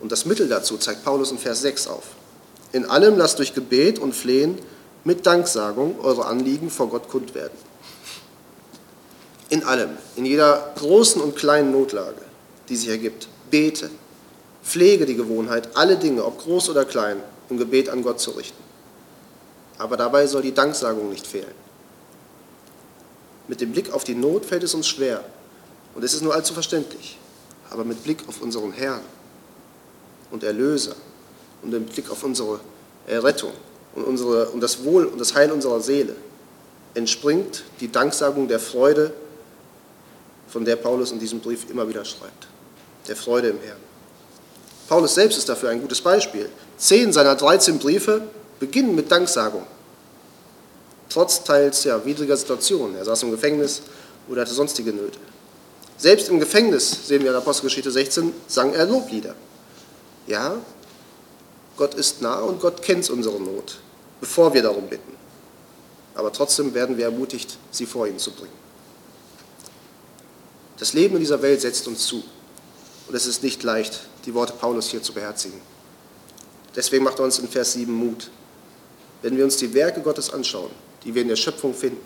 Und 0.00 0.10
das 0.10 0.24
Mittel 0.24 0.48
dazu 0.48 0.76
zeigt 0.78 1.04
Paulus 1.04 1.30
in 1.30 1.38
Vers 1.38 1.60
6 1.62 1.86
auf. 1.86 2.04
In 2.72 2.86
allem 2.86 3.16
lasst 3.16 3.38
durch 3.38 3.54
Gebet 3.54 3.98
und 3.98 4.14
Flehen 4.14 4.58
mit 5.04 5.26
Danksagung 5.26 6.00
eure 6.00 6.24
Anliegen 6.24 6.70
vor 6.70 6.88
Gott 6.88 7.08
kund 7.08 7.34
werden. 7.34 7.56
In 9.50 9.62
allem, 9.64 9.90
in 10.16 10.24
jeder 10.24 10.72
großen 10.76 11.20
und 11.20 11.36
kleinen 11.36 11.70
Notlage, 11.70 12.22
die 12.68 12.76
sich 12.76 12.88
ergibt, 12.88 13.28
bete, 13.50 13.90
pflege 14.64 15.04
die 15.04 15.14
Gewohnheit, 15.14 15.76
alle 15.76 15.96
Dinge, 15.96 16.24
ob 16.24 16.42
groß 16.42 16.70
oder 16.70 16.84
klein, 16.84 17.22
im 17.50 17.58
Gebet 17.58 17.90
an 17.90 18.02
Gott 18.02 18.18
zu 18.18 18.30
richten. 18.32 18.62
Aber 19.78 19.96
dabei 19.96 20.26
soll 20.26 20.42
die 20.42 20.54
Danksagung 20.54 21.10
nicht 21.10 21.26
fehlen. 21.26 21.63
Mit 23.48 23.60
dem 23.60 23.72
Blick 23.72 23.92
auf 23.92 24.04
die 24.04 24.14
Not 24.14 24.44
fällt 24.44 24.62
es 24.62 24.74
uns 24.74 24.86
schwer 24.86 25.24
und 25.94 26.02
es 26.02 26.14
ist 26.14 26.22
nur 26.22 26.34
allzu 26.34 26.54
verständlich. 26.54 27.18
Aber 27.70 27.84
mit 27.84 28.02
Blick 28.02 28.26
auf 28.28 28.40
unseren 28.40 28.72
Herrn 28.72 29.00
und 30.30 30.42
Erlöser 30.44 30.94
und 31.62 31.70
mit 31.70 31.92
Blick 31.92 32.10
auf 32.10 32.22
unsere 32.22 32.60
Errettung 33.06 33.52
und, 33.94 34.04
unsere, 34.04 34.48
und 34.50 34.60
das 34.60 34.84
Wohl 34.84 35.04
und 35.06 35.20
das 35.20 35.34
Heil 35.34 35.50
unserer 35.50 35.80
Seele 35.80 36.14
entspringt 36.94 37.64
die 37.80 37.90
Danksagung 37.90 38.48
der 38.48 38.60
Freude, 38.60 39.12
von 40.48 40.64
der 40.64 40.76
Paulus 40.76 41.10
in 41.10 41.18
diesem 41.18 41.40
Brief 41.40 41.68
immer 41.68 41.88
wieder 41.88 42.04
schreibt. 42.04 42.46
Der 43.08 43.16
Freude 43.16 43.48
im 43.48 43.58
Herrn. 43.60 43.78
Paulus 44.88 45.14
selbst 45.14 45.38
ist 45.38 45.48
dafür 45.48 45.70
ein 45.70 45.80
gutes 45.80 46.00
Beispiel. 46.00 46.48
Zehn 46.76 47.12
seiner 47.12 47.34
13 47.34 47.78
Briefe 47.78 48.22
beginnen 48.60 48.94
mit 48.94 49.10
Danksagung. 49.10 49.66
Trotz 51.14 51.44
teils 51.44 51.84
ja, 51.84 52.04
widriger 52.04 52.36
Situationen. 52.36 52.96
Er 52.96 53.04
saß 53.04 53.22
im 53.22 53.30
Gefängnis 53.30 53.82
oder 54.28 54.40
hatte 54.40 54.52
sonstige 54.52 54.92
Nöte. 54.92 55.20
Selbst 55.96 56.28
im 56.28 56.40
Gefängnis, 56.40 57.06
sehen 57.06 57.22
wir 57.22 57.30
in 57.30 57.36
Apostelgeschichte 57.36 57.92
16, 57.92 58.32
sang 58.48 58.74
er 58.74 58.84
Loblieder. 58.84 59.36
Ja, 60.26 60.56
Gott 61.76 61.94
ist 61.94 62.20
nah 62.20 62.40
und 62.40 62.60
Gott 62.60 62.82
kennt 62.82 63.08
unsere 63.10 63.40
Not, 63.40 63.78
bevor 64.20 64.52
wir 64.54 64.62
darum 64.62 64.88
bitten. 64.88 65.14
Aber 66.16 66.32
trotzdem 66.32 66.74
werden 66.74 66.96
wir 66.96 67.04
ermutigt, 67.04 67.58
sie 67.70 67.86
vor 67.86 68.08
ihn 68.08 68.18
zu 68.18 68.32
bringen. 68.32 68.64
Das 70.78 70.94
Leben 70.94 71.14
in 71.14 71.20
dieser 71.20 71.40
Welt 71.42 71.60
setzt 71.60 71.86
uns 71.86 72.08
zu. 72.08 72.24
Und 73.06 73.14
es 73.14 73.26
ist 73.26 73.44
nicht 73.44 73.62
leicht, 73.62 74.00
die 74.26 74.34
Worte 74.34 74.54
Paulus 74.54 74.88
hier 74.88 75.02
zu 75.02 75.12
beherzigen. 75.12 75.60
Deswegen 76.74 77.04
macht 77.04 77.20
er 77.20 77.24
uns 77.24 77.38
in 77.38 77.46
Vers 77.46 77.74
7 77.74 77.92
Mut. 77.92 78.32
Wenn 79.22 79.36
wir 79.36 79.44
uns 79.44 79.58
die 79.58 79.72
Werke 79.74 80.00
Gottes 80.00 80.30
anschauen, 80.30 80.72
die 81.04 81.14
wir 81.14 81.22
in 81.22 81.28
der 81.28 81.36
Schöpfung 81.36 81.74
finden, 81.74 82.00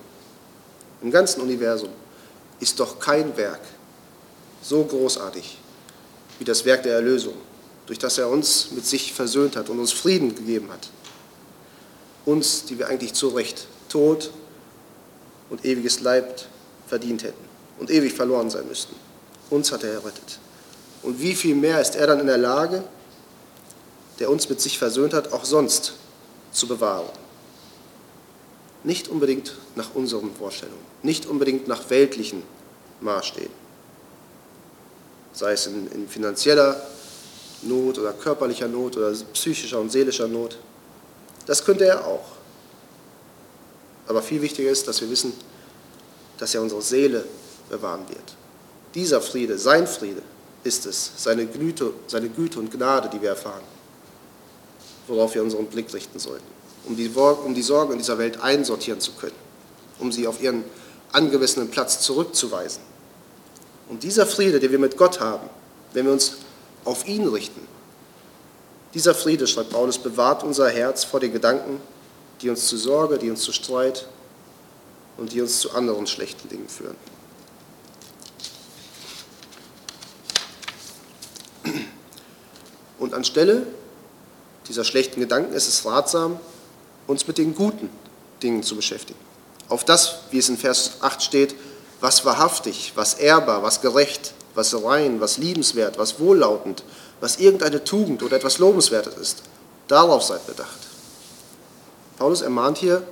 im 1.03 1.11
ganzen 1.11 1.41
Universum, 1.41 1.91
ist 2.61 2.81
doch 2.81 2.99
kein 2.99 3.37
Werk 3.37 3.61
so 4.63 4.85
großartig 4.85 5.59
wie 6.39 6.45
das 6.45 6.65
Werk 6.65 6.83
der 6.83 6.95
Erlösung, 6.95 7.35
durch 7.87 7.99
das 7.99 8.19
er 8.19 8.29
uns 8.29 8.71
mit 8.73 8.85
sich 8.85 9.13
versöhnt 9.13 9.57
hat 9.57 9.69
und 9.69 9.79
uns 9.79 9.93
Frieden 9.93 10.35
gegeben 10.35 10.71
hat. 10.71 10.91
Uns, 12.25 12.65
die 12.65 12.79
wir 12.79 12.89
eigentlich 12.89 13.15
zu 13.15 13.29
Recht 13.29 13.67
Tod 13.89 14.31
und 15.51 15.65
ewiges 15.65 16.01
Leid 16.01 16.47
verdient 16.87 17.23
hätten 17.23 17.45
und 17.79 17.91
ewig 17.91 18.13
verloren 18.13 18.51
sein 18.51 18.69
müssten. 18.69 18.95
Uns 19.51 19.73
hat 19.73 19.83
er 19.83 19.95
errettet. 19.95 20.39
Und 21.03 21.21
wie 21.21 21.35
viel 21.35 21.55
mehr 21.55 21.81
ist 21.81 21.97
er 21.97 22.07
dann 22.07 22.21
in 22.21 22.27
der 22.27 22.39
Lage, 22.39 22.85
der 24.19 24.31
uns 24.31 24.49
mit 24.49 24.61
sich 24.61 24.79
versöhnt 24.79 25.15
hat, 25.15 25.33
auch 25.33 25.45
sonst 25.45 25.95
zu 26.53 26.67
bewahren. 26.67 27.09
Nicht 28.85 29.09
unbedingt 29.09 29.55
nach 29.75 29.95
unseren 29.95 30.35
Vorstellungen, 30.35 30.81
nicht 31.03 31.27
unbedingt 31.27 31.67
nach 31.69 31.91
weltlichen 31.91 32.43
Maßstäben, 33.01 33.53
sei 35.33 35.53
es 35.53 35.67
in, 35.67 35.91
in 35.93 36.09
finanzieller 36.09 36.81
Not 37.63 37.99
oder 37.99 38.13
körperlicher 38.13 38.69
Not 38.69 38.97
oder 38.97 39.13
psychischer 39.33 39.81
und 39.81 39.91
seelischer 39.91 40.29
Not. 40.29 40.59
Das 41.47 41.65
könnte 41.65 41.87
er 41.87 42.07
auch. 42.07 42.25
Aber 44.07 44.23
viel 44.23 44.41
wichtiger 44.41 44.71
ist, 44.71 44.87
dass 44.87 45.01
wir 45.01 45.11
wissen, 45.11 45.33
dass 46.39 46.55
er 46.55 46.63
unsere 46.63 46.83
Seele 46.83 47.25
bewahren 47.69 48.09
wird. 48.09 48.37
Dieser 48.95 49.21
Friede, 49.21 49.59
sein 49.59 49.87
Friede, 49.87 50.23
ist 50.65 50.87
es, 50.87 51.13
seine 51.17 51.47
Güte, 51.47 51.93
seine 52.07 52.29
Güte 52.29 52.59
und 52.59 52.71
Gnade, 52.71 53.09
die 53.09 53.21
wir 53.21 53.31
erfahren, 53.31 53.63
worauf 55.07 55.35
wir 55.35 55.43
unseren 55.43 55.67
Blick 55.67 55.93
richten 55.93 56.19
sollten, 56.19 56.47
um 56.85 56.97
die, 56.97 57.09
um 57.09 57.55
die 57.55 57.63
Sorgen 57.63 57.93
in 57.93 57.99
dieser 57.99 58.19
Welt 58.19 58.41
einsortieren 58.41 59.01
zu 59.01 59.13
können, 59.13 59.35
um 59.99 60.13
sie 60.13 60.27
auf 60.27 60.43
ihren 60.43 60.65
angemessenen 61.13 61.71
Platz 61.71 62.01
zurückzuweisen. 62.01 62.83
Und 63.89 64.03
dieser 64.03 64.27
Friede, 64.27 64.61
den 64.61 64.71
wir 64.71 64.79
mit 64.79 64.97
Gott 64.97 65.21
haben, 65.21 65.49
wenn 65.93 66.07
wir 66.07 66.13
uns 66.13 66.39
auf 66.85 67.07
ihn 67.09 67.27
richten, 67.27 67.67
dieser 68.95 69.15
Friede, 69.15 69.47
schreibt 69.47 69.71
Paulus, 69.71 69.99
bewahrt 69.99 70.43
unser 70.43 70.69
Herz 70.71 71.05
vor 71.05 71.21
den 71.21 71.33
Gedanken, 71.33 71.81
die 72.41 72.51
uns 72.51 72.67
zu 72.67 72.77
Sorge, 72.77 73.19
die 73.19 73.31
uns 73.31 73.43
zu 73.43 73.53
Streit 73.53 74.07
und 75.17 75.33
die 75.33 75.41
uns 75.43 75.59
zu 75.59 75.73
anderen 75.73 76.07
schlechten 76.07 76.49
Dingen 76.49 76.69
führen. 76.69 76.97
Und 82.99 83.15
anstelle 83.15 83.67
dieser 84.69 84.85
schlechten 84.85 85.21
Gedanken 85.21 85.55
ist 85.55 85.69
es 85.69 85.85
ratsam, 85.85 86.39
uns 87.09 87.27
mit 87.27 87.39
den 87.39 87.57
guten 87.57 87.91
Dingen 88.43 88.63
zu 88.63 88.77
beschäftigen. 88.77 89.19
Auf 89.69 89.85
das, 89.85 90.21
wie 90.31 90.39
es 90.39 90.49
in 90.49 90.57
Vers 90.57 90.93
8 91.01 91.21
steht, 91.23 91.57
was 92.01 92.25
wahrhaftig, 92.25 92.93
was 92.95 93.15
ehrbar, 93.15 93.65
was 93.65 93.81
gerecht, 93.81 94.35
was 94.55 94.75
rein, 94.85 95.21
was 95.21 95.39
liebenswert, 95.39 95.99
was 95.99 96.21
wohllautend, 96.21 96.85
was 97.21 97.39
irgendeine 97.39 97.83
Tugend 97.83 98.23
oder 98.23 98.37
etwas 98.37 98.59
Lobenswertes 98.59 99.17
ist. 99.17 99.43
Darauf 99.89 100.23
seid 100.23 100.47
bedacht. 100.47 100.79
Paulus 102.19 102.43
ermahnt 102.43 102.79
hier, 102.79 103.03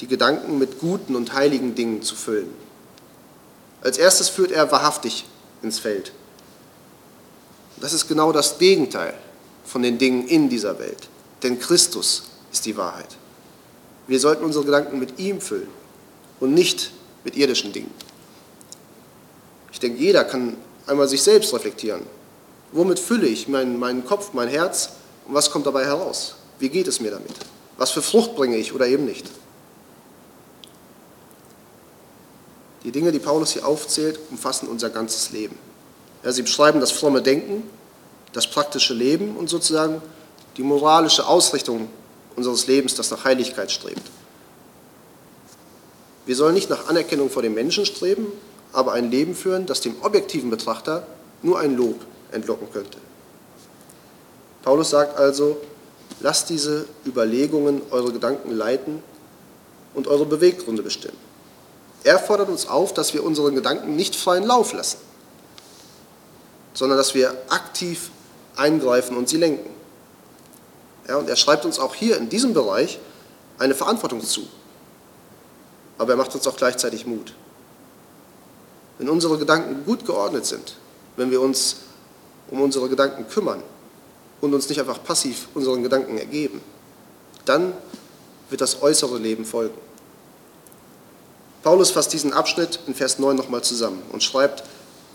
die 0.00 0.06
Gedanken 0.06 0.58
mit 0.58 0.78
guten 0.78 1.14
und 1.14 1.32
heiligen 1.32 1.74
Dingen 1.74 2.02
zu 2.02 2.14
füllen. 2.14 2.52
Als 3.82 3.98
erstes 3.98 4.28
führt 4.28 4.50
er 4.50 4.70
wahrhaftig 4.70 5.24
ins 5.62 5.78
Feld. 5.78 6.12
Das 7.80 7.92
ist 7.92 8.08
genau 8.08 8.32
das 8.32 8.58
Gegenteil 8.58 9.14
von 9.64 9.82
den 9.82 9.98
Dingen 9.98 10.26
in 10.26 10.48
dieser 10.48 10.78
Welt. 10.78 11.08
Denn 11.42 11.58
Christus 11.58 12.24
ist 12.52 12.66
die 12.66 12.76
Wahrheit. 12.76 13.16
Wir 14.10 14.18
sollten 14.18 14.44
unsere 14.44 14.64
Gedanken 14.64 14.98
mit 14.98 15.20
ihm 15.20 15.40
füllen 15.40 15.68
und 16.40 16.52
nicht 16.52 16.90
mit 17.22 17.36
irdischen 17.36 17.72
Dingen. 17.72 17.94
Ich 19.70 19.78
denke, 19.78 20.00
jeder 20.00 20.24
kann 20.24 20.56
einmal 20.88 21.06
sich 21.06 21.22
selbst 21.22 21.54
reflektieren. 21.54 22.02
Womit 22.72 22.98
fülle 22.98 23.28
ich 23.28 23.46
meinen, 23.46 23.78
meinen 23.78 24.04
Kopf, 24.04 24.32
mein 24.32 24.48
Herz 24.48 24.88
und 25.28 25.34
was 25.34 25.52
kommt 25.52 25.64
dabei 25.66 25.84
heraus? 25.84 26.34
Wie 26.58 26.68
geht 26.70 26.88
es 26.88 26.98
mir 26.98 27.12
damit? 27.12 27.30
Was 27.76 27.92
für 27.92 28.02
Frucht 28.02 28.34
bringe 28.34 28.56
ich 28.56 28.74
oder 28.74 28.88
eben 28.88 29.04
nicht? 29.04 29.26
Die 32.82 32.90
Dinge, 32.90 33.12
die 33.12 33.20
Paulus 33.20 33.52
hier 33.52 33.64
aufzählt, 33.64 34.18
umfassen 34.32 34.66
unser 34.66 34.90
ganzes 34.90 35.30
Leben. 35.30 35.56
Ja, 36.24 36.32
sie 36.32 36.42
beschreiben 36.42 36.80
das 36.80 36.90
fromme 36.90 37.22
Denken, 37.22 37.62
das 38.32 38.48
praktische 38.48 38.92
Leben 38.92 39.36
und 39.36 39.48
sozusagen 39.48 40.02
die 40.56 40.64
moralische 40.64 41.28
Ausrichtung 41.28 41.88
unseres 42.40 42.66
Lebens, 42.66 42.94
das 42.94 43.10
nach 43.10 43.24
Heiligkeit 43.24 43.70
strebt. 43.70 44.02
Wir 46.26 46.36
sollen 46.36 46.54
nicht 46.54 46.70
nach 46.70 46.88
Anerkennung 46.88 47.30
vor 47.30 47.42
dem 47.42 47.54
Menschen 47.54 47.84
streben, 47.86 48.26
aber 48.72 48.92
ein 48.92 49.10
Leben 49.10 49.34
führen, 49.34 49.66
das 49.66 49.80
dem 49.80 49.96
objektiven 50.02 50.50
Betrachter 50.50 51.06
nur 51.42 51.58
ein 51.58 51.76
Lob 51.76 51.96
entlocken 52.32 52.68
könnte. 52.72 52.98
Paulus 54.62 54.90
sagt 54.90 55.18
also, 55.18 55.58
lasst 56.20 56.50
diese 56.50 56.86
Überlegungen 57.06 57.82
eure 57.90 58.12
Gedanken 58.12 58.52
leiten 58.52 59.02
und 59.94 60.06
eure 60.06 60.26
Beweggründe 60.26 60.82
bestimmen. 60.82 61.16
Er 62.04 62.18
fordert 62.18 62.48
uns 62.48 62.66
auf, 62.66 62.94
dass 62.94 63.12
wir 63.12 63.24
unseren 63.24 63.54
Gedanken 63.54 63.96
nicht 63.96 64.16
freien 64.16 64.44
Lauf 64.44 64.72
lassen, 64.72 64.98
sondern 66.74 66.96
dass 66.96 67.14
wir 67.14 67.32
aktiv 67.48 68.10
eingreifen 68.56 69.16
und 69.16 69.28
sie 69.28 69.36
lenken. 69.36 69.69
Ja, 71.10 71.16
und 71.16 71.28
er 71.28 71.34
schreibt 71.34 71.64
uns 71.64 71.80
auch 71.80 71.96
hier 71.96 72.16
in 72.16 72.28
diesem 72.28 72.54
Bereich 72.54 73.00
eine 73.58 73.74
Verantwortung 73.74 74.22
zu. 74.24 74.46
Aber 75.98 76.12
er 76.12 76.16
macht 76.16 76.32
uns 76.36 76.46
auch 76.46 76.56
gleichzeitig 76.56 77.04
Mut. 77.04 77.34
Wenn 78.96 79.08
unsere 79.08 79.36
Gedanken 79.36 79.84
gut 79.84 80.06
geordnet 80.06 80.46
sind, 80.46 80.76
wenn 81.16 81.32
wir 81.32 81.40
uns 81.40 81.78
um 82.48 82.60
unsere 82.60 82.88
Gedanken 82.88 83.26
kümmern 83.28 83.60
und 84.40 84.54
uns 84.54 84.68
nicht 84.68 84.78
einfach 84.78 85.02
passiv 85.02 85.48
unseren 85.54 85.82
Gedanken 85.82 86.16
ergeben, 86.16 86.60
dann 87.44 87.72
wird 88.48 88.60
das 88.60 88.80
äußere 88.80 89.18
Leben 89.18 89.44
folgen. 89.44 89.74
Paulus 91.64 91.90
fasst 91.90 92.12
diesen 92.12 92.32
Abschnitt 92.32 92.78
in 92.86 92.94
Vers 92.94 93.18
9 93.18 93.34
nochmal 93.34 93.64
zusammen 93.64 94.00
und 94.12 94.22
schreibt, 94.22 94.62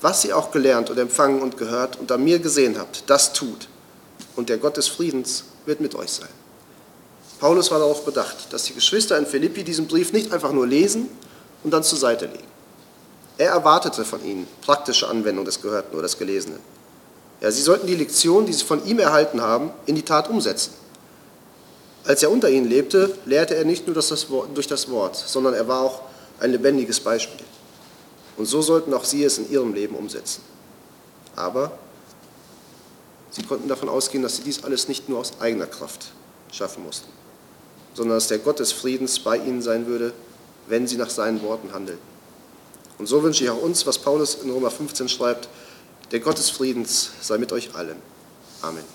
was 0.01 0.25
ihr 0.25 0.35
auch 0.35 0.51
gelernt 0.51 0.89
und 0.89 0.97
empfangen 0.97 1.41
und 1.41 1.55
gehört 1.55 1.97
und 1.97 2.11
an 2.11 2.21
mir 2.21 2.39
gesehen 2.39 2.77
habt, 2.77 3.09
das 3.09 3.31
tut. 3.31 3.69
Und 4.35 4.49
der 4.49 4.57
Gott 4.57 4.75
des 4.75 4.89
Friedens 4.89 5.45
wird 5.65 5.81
mit 5.81 5.95
euch 5.95 6.11
sein. 6.11 6.29
Paulus 7.39 7.69
war 7.71 7.79
darauf 7.79 8.05
bedacht, 8.05 8.51
dass 8.51 8.63
die 8.63 8.73
Geschwister 8.73 9.17
in 9.17 9.25
Philippi 9.25 9.63
diesen 9.63 9.87
Brief 9.87 10.13
nicht 10.13 10.31
einfach 10.31 10.51
nur 10.51 10.65
lesen 10.65 11.09
und 11.63 11.71
dann 11.71 11.83
zur 11.83 11.97
Seite 11.97 12.25
legen. 12.25 12.47
Er 13.37 13.51
erwartete 13.51 14.05
von 14.05 14.23
ihnen 14.23 14.47
praktische 14.61 15.09
Anwendung 15.09 15.43
des 15.43 15.61
Gehörten 15.61 15.93
oder 15.93 16.03
des 16.03 16.17
Gelesenen. 16.17 16.59
Ja, 17.41 17.51
sie 17.51 17.61
sollten 17.61 17.87
die 17.87 17.95
Lektion, 17.95 18.45
die 18.45 18.53
sie 18.53 18.63
von 18.63 18.85
ihm 18.85 18.99
erhalten 18.99 19.41
haben, 19.41 19.71
in 19.85 19.95
die 19.95 20.03
Tat 20.03 20.29
umsetzen. 20.29 20.73
Als 22.05 22.23
er 22.23 22.31
unter 22.31 22.49
ihnen 22.49 22.69
lebte, 22.69 23.13
lehrte 23.25 23.55
er 23.55 23.65
nicht 23.65 23.87
nur 23.87 23.95
durch 23.95 24.67
das 24.67 24.89
Wort, 24.89 25.15
sondern 25.15 25.53
er 25.53 25.67
war 25.67 25.81
auch 25.81 26.01
ein 26.39 26.51
lebendiges 26.51 26.99
Beispiel. 26.99 27.45
Und 28.37 28.45
so 28.45 28.61
sollten 28.61 28.93
auch 28.93 29.03
sie 29.03 29.23
es 29.23 29.37
in 29.37 29.51
ihrem 29.51 29.73
Leben 29.73 29.95
umsetzen. 29.95 30.41
Aber 31.35 31.71
sie 33.35 33.43
konnten 33.43 33.67
davon 33.67 33.89
ausgehen, 33.89 34.23
dass 34.23 34.37
sie 34.37 34.43
dies 34.43 34.63
alles 34.63 34.87
nicht 34.87 35.09
nur 35.09 35.19
aus 35.19 35.33
eigener 35.39 35.67
Kraft 35.67 36.07
schaffen 36.51 36.83
mussten, 36.83 37.09
sondern 37.93 38.17
dass 38.17 38.27
der 38.27 38.39
Gott 38.39 38.59
des 38.59 38.71
Friedens 38.71 39.19
bei 39.19 39.37
ihnen 39.37 39.61
sein 39.61 39.87
würde, 39.87 40.13
wenn 40.67 40.87
sie 40.87 40.95
nach 40.95 41.09
seinen 41.09 41.41
Worten 41.41 41.73
handelten. 41.73 42.15
Und 42.97 43.07
so 43.07 43.21
wünsche 43.23 43.43
ich 43.43 43.49
auch 43.49 43.61
uns, 43.61 43.85
was 43.85 43.99
Paulus 43.99 44.35
in 44.35 44.49
Römer 44.49 44.71
15 44.71 45.09
schreibt, 45.09 45.49
der 46.11 46.21
Gott 46.21 46.37
des 46.37 46.49
Friedens 46.49 47.11
sei 47.21 47.37
mit 47.37 47.51
euch 47.51 47.75
allen. 47.75 47.97
Amen. 48.61 48.94